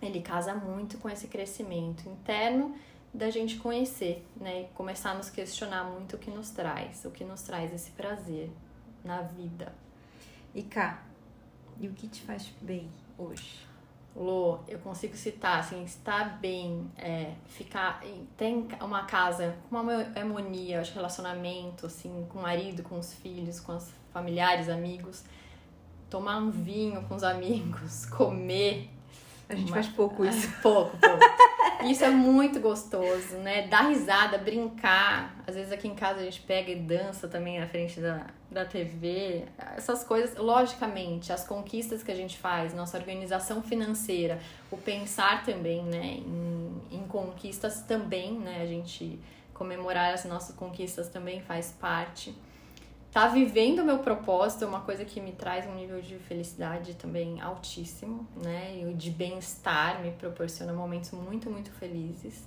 ele 0.00 0.22
casa 0.22 0.54
muito 0.54 0.96
com 0.98 1.10
esse 1.10 1.28
crescimento 1.28 2.08
interno 2.08 2.74
da 3.12 3.28
gente 3.28 3.56
conhecer, 3.56 4.26
né, 4.34 4.62
e 4.62 4.64
começar 4.74 5.10
a 5.10 5.14
nos 5.14 5.28
questionar 5.28 5.84
muito 5.84 6.16
o 6.16 6.18
que 6.18 6.30
nos 6.30 6.50
traz, 6.50 7.04
o 7.04 7.10
que 7.10 7.22
nos 7.22 7.42
traz 7.42 7.72
esse 7.72 7.90
prazer 7.90 8.50
na 9.04 9.20
vida. 9.20 9.72
E 10.54 10.62
cá, 10.62 11.02
e 11.80 11.88
o 11.88 11.92
que 11.92 12.06
te 12.06 12.22
faz 12.22 12.52
bem 12.60 12.90
hoje? 13.16 13.66
Lô, 14.14 14.58
eu 14.68 14.78
consigo 14.78 15.16
citar, 15.16 15.60
assim, 15.60 15.82
estar 15.84 16.38
bem, 16.38 16.86
é, 16.98 17.32
ficar, 17.46 18.02
tem 18.36 18.68
uma 18.82 19.04
casa 19.04 19.56
com 19.70 19.80
uma 19.80 19.92
harmonia, 20.14 20.82
acho, 20.82 20.92
relacionamento, 20.92 21.86
assim, 21.86 22.26
com 22.28 22.38
o 22.38 22.42
marido, 22.42 22.82
com 22.82 22.98
os 22.98 23.14
filhos, 23.14 23.58
com 23.58 23.74
os 23.74 23.90
familiares, 24.12 24.68
amigos, 24.68 25.24
tomar 26.10 26.36
um 26.36 26.50
vinho 26.50 27.02
com 27.04 27.14
os 27.14 27.22
amigos, 27.22 28.04
comer. 28.14 28.90
A 29.48 29.54
gente 29.54 29.68
uma... 29.68 29.76
faz 29.76 29.88
pouco 29.88 30.26
isso. 30.26 30.52
pouco, 30.60 30.94
pouco. 30.98 31.51
Isso 31.90 32.04
é 32.04 32.10
muito 32.10 32.60
gostoso, 32.60 33.36
né? 33.36 33.66
Dar 33.66 33.88
risada, 33.88 34.38
brincar. 34.38 35.42
Às 35.46 35.54
vezes 35.54 35.72
aqui 35.72 35.88
em 35.88 35.94
casa 35.94 36.20
a 36.20 36.24
gente 36.24 36.40
pega 36.40 36.70
e 36.70 36.76
dança 36.76 37.28
também 37.28 37.58
na 37.58 37.66
frente 37.66 38.00
da, 38.00 38.26
da 38.50 38.64
TV. 38.64 39.44
Essas 39.76 40.04
coisas, 40.04 40.36
logicamente, 40.36 41.32
as 41.32 41.46
conquistas 41.46 42.02
que 42.02 42.10
a 42.10 42.14
gente 42.14 42.38
faz, 42.38 42.72
nossa 42.74 42.96
organização 42.96 43.62
financeira, 43.62 44.38
o 44.70 44.76
pensar 44.76 45.44
também, 45.44 45.82
né, 45.82 46.18
em, 46.18 46.80
em 46.90 47.06
conquistas 47.08 47.82
também, 47.82 48.32
né? 48.32 48.60
A 48.62 48.66
gente 48.66 49.18
comemorar 49.52 50.14
as 50.14 50.24
nossas 50.24 50.54
conquistas 50.56 51.08
também 51.08 51.40
faz 51.40 51.74
parte. 51.80 52.34
Tá 53.12 53.28
vivendo 53.28 53.80
o 53.80 53.84
meu 53.84 53.98
propósito 53.98 54.64
é 54.64 54.66
uma 54.66 54.80
coisa 54.80 55.04
que 55.04 55.20
me 55.20 55.32
traz 55.32 55.66
um 55.66 55.74
nível 55.74 56.00
de 56.00 56.18
felicidade 56.18 56.94
também 56.94 57.40
altíssimo, 57.40 58.26
né? 58.42 58.82
E 58.82 58.94
de 58.94 59.10
bem-estar 59.10 60.00
me 60.00 60.10
proporciona 60.12 60.72
momentos 60.72 61.10
muito, 61.10 61.50
muito 61.50 61.70
felizes. 61.72 62.46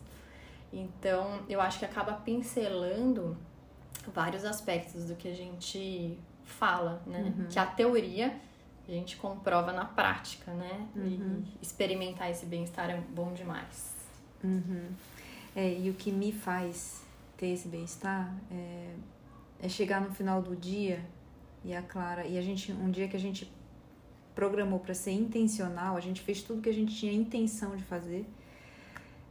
Então, 0.74 1.42
eu 1.48 1.62
acho 1.62 1.80
que 1.80 1.86
acaba 1.86 2.14
pincelando 2.14 3.38
vários 4.14 4.44
aspectos 4.44 5.06
do 5.06 5.16
que 5.16 5.28
a 5.28 5.36
gente 5.36 6.18
fala, 6.44 7.02
né? 7.06 7.34
Uhum. 7.38 7.48
Que 7.48 7.60
a 7.60 7.66
teoria 7.66 8.36
a 8.88 8.92
gente 8.92 9.18
comprova 9.18 9.72
na 9.72 9.86
prática, 9.86 10.52
né? 10.52 10.88
Uhum. 10.96 11.44
E 11.62 11.64
experimentar 11.64 12.30
esse 12.30 12.46
bem-estar 12.46 12.90
é 12.90 13.00
bom 13.10 13.34
demais. 13.34 13.96
Uhum. 14.44 14.90
É, 15.56 15.74
e 15.80 15.90
o 15.90 15.94
que 15.94 16.12
me 16.12 16.32
faz 16.32 17.04
ter 17.38 17.48
esse 17.48 17.68
bem-estar 17.68 18.34
é, 18.52 18.94
é 19.62 19.70
chegar 19.70 20.02
no 20.02 20.12
final 20.12 20.42
do 20.42 20.56
dia 20.56 21.06
e 21.64 21.74
a 21.74 21.82
Clara 21.82 22.26
e 22.26 22.38
a 22.38 22.42
gente 22.42 22.72
um 22.72 22.92
dia 22.92 23.08
que 23.08 23.16
a 23.16 23.20
gente 23.20 23.52
programou 24.36 24.80
para 24.80 24.94
ser 24.94 25.12
intencional, 25.12 25.96
a 25.96 26.02
gente 26.02 26.22
fez 26.22 26.44
tudo 26.44 26.62
que 26.62 26.70
a 26.70 26.74
gente 26.74 26.94
tinha 26.96 27.14
intenção 27.14 27.76
de 27.76 27.84
fazer, 27.84 28.26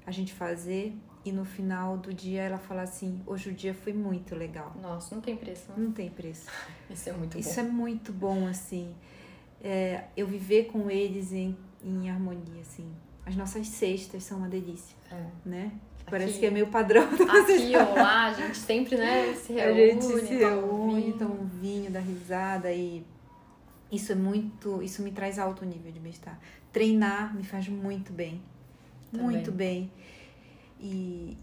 a 0.07 0.11
gente 0.11 0.33
fazer 0.33 0.97
e 1.25 1.33
no 1.33 1.45
final 1.45 1.97
do 1.97 2.13
dia 2.13 2.43
ela 2.43 2.59
fala 2.59 2.83
assim: 2.83 3.23
hoje 3.27 3.49
o 3.49 3.53
dia 3.53 3.73
foi 3.73 3.93
muito 3.93 4.35
legal. 4.35 4.75
Nossa, 4.81 5.15
não 5.15 5.23
tem 5.23 5.37
preço. 5.37 5.65
Não, 5.71 5.85
não 5.85 5.93
tem 5.93 6.11
preço. 6.11 6.51
Isso 6.91 7.09
é 7.09 7.13
muito 7.13 7.39
Isso 7.39 7.55
bom. 7.55 7.61
é 7.61 7.65
muito 7.65 8.13
bom, 8.13 8.47
assim. 8.47 8.95
É, 9.63 10.05
eu 10.15 10.27
viver 10.27 10.65
com 10.65 10.91
eles 10.91 11.33
em, 11.33 11.57
em 11.83 12.11
harmonia, 12.11 12.61
assim. 12.61 12.87
As 13.25 13.35
nossas 13.35 13.67
cestas 13.69 14.23
são 14.23 14.37
uma 14.37 14.49
delícia, 14.49 14.95
é. 15.11 15.27
né? 15.47 15.73
Parece 16.07 16.31
aqui, 16.33 16.41
que 16.41 16.47
é 16.47 16.51
meio 16.51 16.67
padrão. 16.67 17.03
Aqui 17.09 17.77
ou 17.77 17.95
lá, 17.95 18.27
a 18.27 18.33
gente 18.33 18.59
sempre, 18.59 18.97
né, 18.97 19.35
se 19.35 19.55
reúne. 19.55 19.83
A 19.83 19.87
gente 19.87 20.05
se 20.05 20.35
reúne, 20.35 21.13
toma 21.15 21.35
um 21.35 21.47
vinho, 21.47 21.91
dá 21.91 22.01
risada 22.01 22.71
e 22.73 23.05
isso 23.91 24.13
é 24.13 24.15
muito, 24.15 24.83
isso 24.83 25.03
me 25.03 25.11
traz 25.13 25.39
alto 25.39 25.65
nível 25.65 25.91
de 25.91 25.99
bem-estar. 25.99 26.39
Treinar 26.73 27.35
me 27.35 27.43
faz 27.43 27.69
muito 27.69 28.13
bem. 28.13 28.43
Também. 29.11 29.27
Muito 29.27 29.53
bem 29.53 29.91
e 30.81 31.39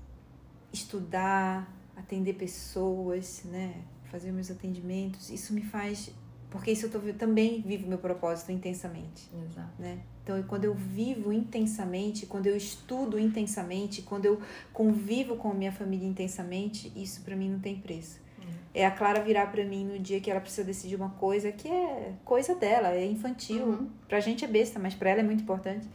estudar, 0.71 1.67
atender 1.95 2.33
pessoas, 2.33 3.43
né? 3.45 3.73
Fazer 4.11 4.31
meus 4.31 4.51
atendimentos, 4.51 5.29
isso 5.29 5.53
me 5.53 5.61
faz 5.61 6.11
porque 6.51 6.71
isso 6.71 6.85
eu 6.85 6.91
tô, 6.91 6.99
também 7.13 7.61
vivo 7.61 7.87
meu 7.87 7.97
propósito 7.97 8.51
intensamente, 8.51 9.29
Exato. 9.33 9.71
né? 9.79 9.99
Então, 10.23 10.41
quando 10.43 10.65
eu 10.65 10.73
vivo 10.73 11.33
intensamente, 11.33 12.25
quando 12.25 12.47
eu 12.47 12.55
estudo 12.55 13.17
intensamente, 13.17 14.01
quando 14.01 14.25
eu 14.25 14.39
convivo 14.71 15.35
com 15.35 15.51
a 15.51 15.53
minha 15.53 15.71
família 15.71 16.07
intensamente, 16.07 16.91
isso 16.95 17.21
para 17.21 17.35
mim 17.35 17.49
não 17.49 17.59
tem 17.59 17.75
preço. 17.75 18.19
Uhum. 18.37 18.53
É 18.73 18.85
a 18.85 18.91
Clara 18.91 19.21
virar 19.23 19.51
para 19.51 19.65
mim 19.65 19.83
no 19.83 19.97
dia 19.97 20.21
que 20.21 20.29
ela 20.29 20.39
precisa 20.39 20.63
decidir 20.63 20.95
uma 20.95 21.09
coisa 21.09 21.51
que 21.51 21.67
é 21.67 22.13
coisa 22.23 22.53
dela, 22.53 22.89
é 22.89 23.05
infantil. 23.05 23.65
Uhum. 23.65 23.89
Pra 24.07 24.19
gente 24.19 24.45
é 24.45 24.47
besta, 24.47 24.79
mas 24.79 24.93
para 24.93 25.09
ela 25.09 25.21
é 25.21 25.23
muito 25.23 25.41
importante. 25.41 25.87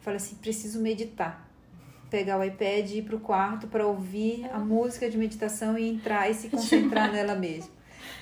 Fala 0.00 0.16
assim: 0.16 0.36
preciso 0.36 0.80
meditar 0.80 1.46
pegar 2.10 2.38
o 2.38 2.44
iPad 2.44 2.90
e 2.90 2.98
ir 2.98 3.02
pro 3.02 3.18
quarto 3.18 3.66
para 3.66 3.86
ouvir 3.86 4.48
a 4.52 4.58
música 4.58 5.10
de 5.10 5.18
meditação 5.18 5.78
e 5.78 5.88
entrar 5.88 6.30
e 6.30 6.34
se 6.34 6.48
concentrar 6.50 7.12
nela 7.12 7.34
mesma. 7.34 7.75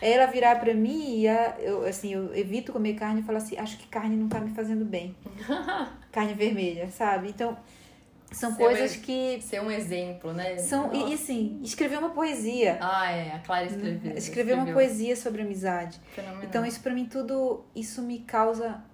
Ela 0.06 0.26
virar 0.26 0.60
para 0.60 0.74
mim 0.74 1.20
e 1.20 1.26
a, 1.26 1.56
eu, 1.58 1.82
assim, 1.86 2.12
eu 2.12 2.36
evito 2.36 2.74
comer 2.74 2.92
carne 2.92 3.22
e 3.22 3.24
falar 3.24 3.38
assim, 3.38 3.56
acho 3.56 3.78
que 3.78 3.86
carne 3.86 4.14
não 4.14 4.28
tá 4.28 4.38
me 4.38 4.50
fazendo 4.50 4.84
bem. 4.84 5.16
carne 6.12 6.34
vermelha, 6.34 6.90
sabe? 6.90 7.30
Então, 7.30 7.56
são 8.30 8.50
ser 8.50 8.58
coisas 8.62 8.96
um, 8.98 9.00
que. 9.00 9.40
Ser 9.40 9.62
um 9.62 9.70
exemplo, 9.70 10.34
né? 10.34 10.58
São, 10.58 10.92
e, 10.92 11.10
e 11.10 11.14
assim, 11.14 11.58
escrever 11.62 11.98
uma 11.98 12.10
poesia. 12.10 12.76
Ah, 12.82 13.10
é, 13.10 13.32
a 13.32 13.38
Clara 13.38 13.64
escreveu. 13.64 13.94
Escrever 13.94 14.18
escreveu. 14.18 14.56
uma 14.56 14.72
poesia 14.74 15.16
sobre 15.16 15.40
amizade. 15.40 15.98
Fenomenal. 16.14 16.44
Então, 16.44 16.66
isso 16.66 16.80
para 16.82 16.92
mim 16.92 17.06
tudo, 17.06 17.64
isso 17.74 18.02
me 18.02 18.18
causa 18.18 18.84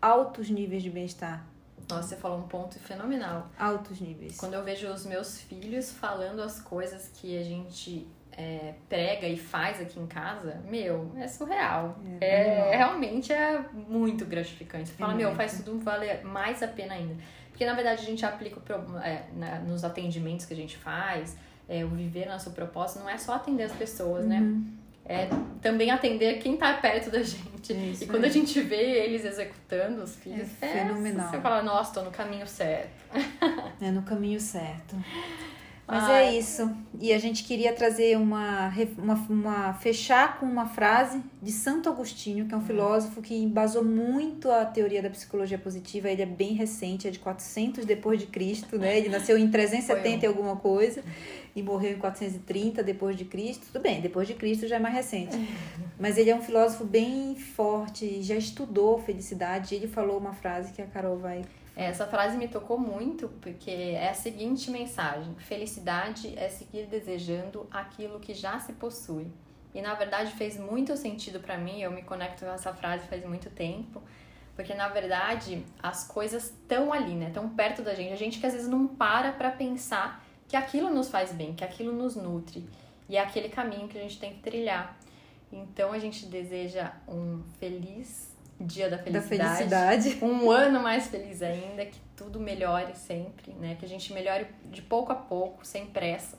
altos 0.00 0.48
níveis 0.50 0.84
de 0.84 0.90
bem-estar. 0.90 1.44
Nossa, 1.88 2.10
você 2.10 2.16
falou 2.16 2.38
um 2.38 2.46
ponto 2.46 2.78
fenomenal. 2.78 3.50
Altos 3.58 4.00
níveis. 4.00 4.36
Quando 4.36 4.54
eu 4.54 4.62
vejo 4.62 4.86
os 4.86 5.04
meus 5.04 5.40
filhos 5.40 5.90
falando 5.90 6.40
as 6.40 6.60
coisas 6.60 7.10
que 7.12 7.36
a 7.36 7.42
gente 7.42 8.06
é, 8.36 8.74
prega 8.88 9.26
e 9.26 9.36
faz 9.36 9.80
aqui 9.80 9.98
em 9.98 10.06
casa, 10.06 10.60
meu, 10.68 11.12
é 11.16 11.26
surreal. 11.26 11.98
É, 12.20 12.72
é 12.72 12.76
realmente 12.76 13.32
é 13.32 13.64
muito 13.72 14.24
gratificante. 14.24 14.90
Você 14.90 14.94
fala, 14.94 15.12
é 15.12 15.16
meu, 15.16 15.34
faz 15.34 15.62
tudo 15.62 15.80
valer 15.80 16.24
mais 16.24 16.62
a 16.62 16.68
pena 16.68 16.94
ainda. 16.94 17.16
Porque 17.50 17.66
na 17.66 17.74
verdade 17.74 18.02
a 18.02 18.04
gente 18.04 18.24
aplica 18.24 18.60
é, 19.04 19.24
na, 19.34 19.58
nos 19.60 19.84
atendimentos 19.84 20.46
que 20.46 20.54
a 20.54 20.56
gente 20.56 20.76
faz, 20.76 21.36
é, 21.68 21.84
o 21.84 21.88
viver 21.88 22.26
nosso 22.26 22.50
propósito 22.52 23.00
não 23.00 23.10
é 23.10 23.18
só 23.18 23.34
atender 23.34 23.64
as 23.64 23.72
pessoas, 23.72 24.26
né? 24.26 24.38
uhum. 24.38 24.58
né? 24.58 24.80
é 25.10 25.28
também 25.60 25.90
atender 25.90 26.38
quem 26.38 26.56
tá 26.56 26.74
perto 26.74 27.10
da 27.10 27.20
gente. 27.20 27.72
Isso, 27.90 28.04
e 28.04 28.06
quando 28.06 28.24
é. 28.24 28.28
a 28.28 28.30
gente 28.30 28.60
vê 28.60 29.04
eles 29.04 29.24
executando 29.24 30.02
os 30.02 30.14
filhos, 30.14 30.48
é, 30.62 30.66
é 30.66 30.68
fenomenal. 30.68 31.28
Você 31.28 31.40
fala, 31.40 31.62
nossa, 31.62 31.94
tô 31.94 32.02
no 32.02 32.12
caminho 32.12 32.46
certo. 32.46 32.90
É 33.80 33.90
no 33.90 34.02
caminho 34.02 34.38
certo. 34.38 34.94
Mas 35.90 36.04
Ai. 36.04 36.26
é 36.26 36.38
isso. 36.38 36.70
E 37.00 37.12
a 37.12 37.18
gente 37.18 37.42
queria 37.42 37.72
trazer 37.72 38.16
uma, 38.16 38.72
uma, 38.96 39.14
uma. 39.28 39.74
fechar 39.74 40.38
com 40.38 40.46
uma 40.46 40.66
frase 40.66 41.20
de 41.42 41.50
Santo 41.50 41.88
Agostinho, 41.88 42.46
que 42.46 42.54
é 42.54 42.56
um 42.56 42.60
uhum. 42.60 42.66
filósofo 42.66 43.20
que 43.20 43.34
embasou 43.34 43.84
muito 43.84 44.48
a 44.52 44.64
teoria 44.64 45.02
da 45.02 45.10
psicologia 45.10 45.58
positiva. 45.58 46.08
Ele 46.08 46.22
é 46.22 46.26
bem 46.26 46.54
recente, 46.54 47.08
é 47.08 47.10
de 47.10 47.18
400 47.18 47.84
depois 47.84 48.20
de 48.20 48.26
Cristo, 48.26 48.78
né? 48.78 48.98
Ele 48.98 49.08
nasceu 49.08 49.36
em 49.36 49.50
370 49.50 50.24
e 50.24 50.28
alguma 50.28 50.54
coisa 50.54 51.02
e 51.56 51.62
morreu 51.62 51.92
em 51.92 51.98
430 51.98 52.84
depois 52.84 53.16
de 53.16 53.24
Cristo. 53.24 53.66
Tudo 53.72 53.82
bem, 53.82 54.00
depois 54.00 54.28
de 54.28 54.34
Cristo 54.34 54.68
já 54.68 54.76
é 54.76 54.78
mais 54.78 54.94
recente. 54.94 55.36
Mas 55.98 56.18
ele 56.18 56.30
é 56.30 56.36
um 56.36 56.42
filósofo 56.42 56.84
bem 56.84 57.34
forte, 57.34 58.22
já 58.22 58.36
estudou 58.36 58.98
felicidade. 58.98 59.74
E 59.74 59.78
ele 59.78 59.88
falou 59.88 60.18
uma 60.18 60.34
frase 60.34 60.72
que 60.72 60.80
a 60.80 60.86
Carol 60.86 61.18
vai 61.18 61.42
essa 61.84 62.06
frase 62.06 62.36
me 62.36 62.48
tocou 62.48 62.78
muito 62.78 63.28
porque 63.40 63.70
é 63.70 64.10
a 64.10 64.14
seguinte 64.14 64.70
mensagem: 64.70 65.34
felicidade 65.36 66.38
é 66.38 66.48
seguir 66.48 66.86
desejando 66.86 67.66
aquilo 67.70 68.20
que 68.20 68.34
já 68.34 68.58
se 68.58 68.72
possui. 68.74 69.28
E 69.74 69.80
na 69.80 69.94
verdade 69.94 70.32
fez 70.32 70.58
muito 70.58 70.96
sentido 70.96 71.40
para 71.40 71.56
mim, 71.56 71.80
eu 71.80 71.90
me 71.90 72.02
conecto 72.02 72.44
com 72.44 72.50
essa 72.50 72.74
frase 72.74 73.06
faz 73.06 73.24
muito 73.24 73.48
tempo, 73.50 74.02
porque 74.56 74.74
na 74.74 74.88
verdade 74.88 75.64
as 75.82 76.06
coisas 76.06 76.46
estão 76.46 76.92
ali, 76.92 77.14
né? 77.14 77.30
Tão 77.32 77.48
perto 77.48 77.82
da 77.82 77.94
gente. 77.94 78.12
A 78.12 78.16
gente 78.16 78.40
que 78.40 78.46
às 78.46 78.52
vezes 78.52 78.68
não 78.68 78.88
para 78.88 79.32
para 79.32 79.50
pensar 79.50 80.24
que 80.48 80.56
aquilo 80.56 80.90
nos 80.90 81.08
faz 81.08 81.32
bem, 81.32 81.54
que 81.54 81.64
aquilo 81.64 81.92
nos 81.92 82.16
nutre. 82.16 82.68
E 83.08 83.16
é 83.16 83.20
aquele 83.20 83.48
caminho 83.48 83.88
que 83.88 83.96
a 83.96 84.02
gente 84.02 84.18
tem 84.18 84.34
que 84.34 84.40
trilhar. 84.40 84.96
Então 85.52 85.92
a 85.92 85.98
gente 85.98 86.26
deseja 86.26 86.92
um 87.08 87.42
feliz 87.58 88.29
dia 88.60 88.88
da 88.88 88.98
felicidade, 88.98 89.68
da 89.68 89.88
felicidade. 89.88 90.18
Um 90.24 90.50
ano 90.50 90.80
mais 90.82 91.06
feliz 91.08 91.42
ainda, 91.42 91.84
que 91.86 91.98
tudo 92.16 92.38
melhore 92.38 92.94
sempre, 92.94 93.52
né? 93.54 93.76
Que 93.78 93.84
a 93.84 93.88
gente 93.88 94.12
melhore 94.12 94.46
de 94.66 94.82
pouco 94.82 95.12
a 95.12 95.14
pouco, 95.14 95.66
sem 95.66 95.86
pressa, 95.86 96.38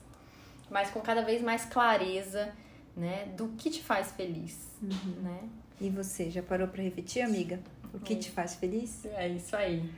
mas 0.70 0.90
com 0.90 1.00
cada 1.00 1.22
vez 1.22 1.42
mais 1.42 1.64
clareza, 1.64 2.52
né? 2.96 3.26
Do 3.36 3.48
que 3.48 3.70
te 3.70 3.82
faz 3.82 4.12
feliz, 4.12 4.68
uhum. 4.82 5.22
né? 5.22 5.38
E 5.80 5.90
você, 5.90 6.30
já 6.30 6.42
parou 6.42 6.68
para 6.68 6.82
repetir, 6.82 7.22
amiga? 7.22 7.58
O 7.92 7.98
que 7.98 8.14
é. 8.14 8.16
te 8.16 8.30
faz 8.30 8.54
feliz? 8.54 9.04
É 9.04 9.28
isso 9.28 9.54
aí. 9.56 9.90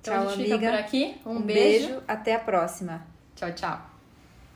Então 0.00 0.14
tchau, 0.14 0.28
a 0.28 0.36
gente 0.36 0.52
amiga. 0.52 0.58
fica 0.58 0.70
por 0.70 0.78
aqui. 0.78 1.20
Um, 1.26 1.30
um 1.30 1.42
beijo. 1.42 1.88
beijo. 1.88 2.02
Até 2.06 2.34
a 2.34 2.38
próxima. 2.38 3.06
Tchau, 3.34 3.52
tchau. 3.52 3.93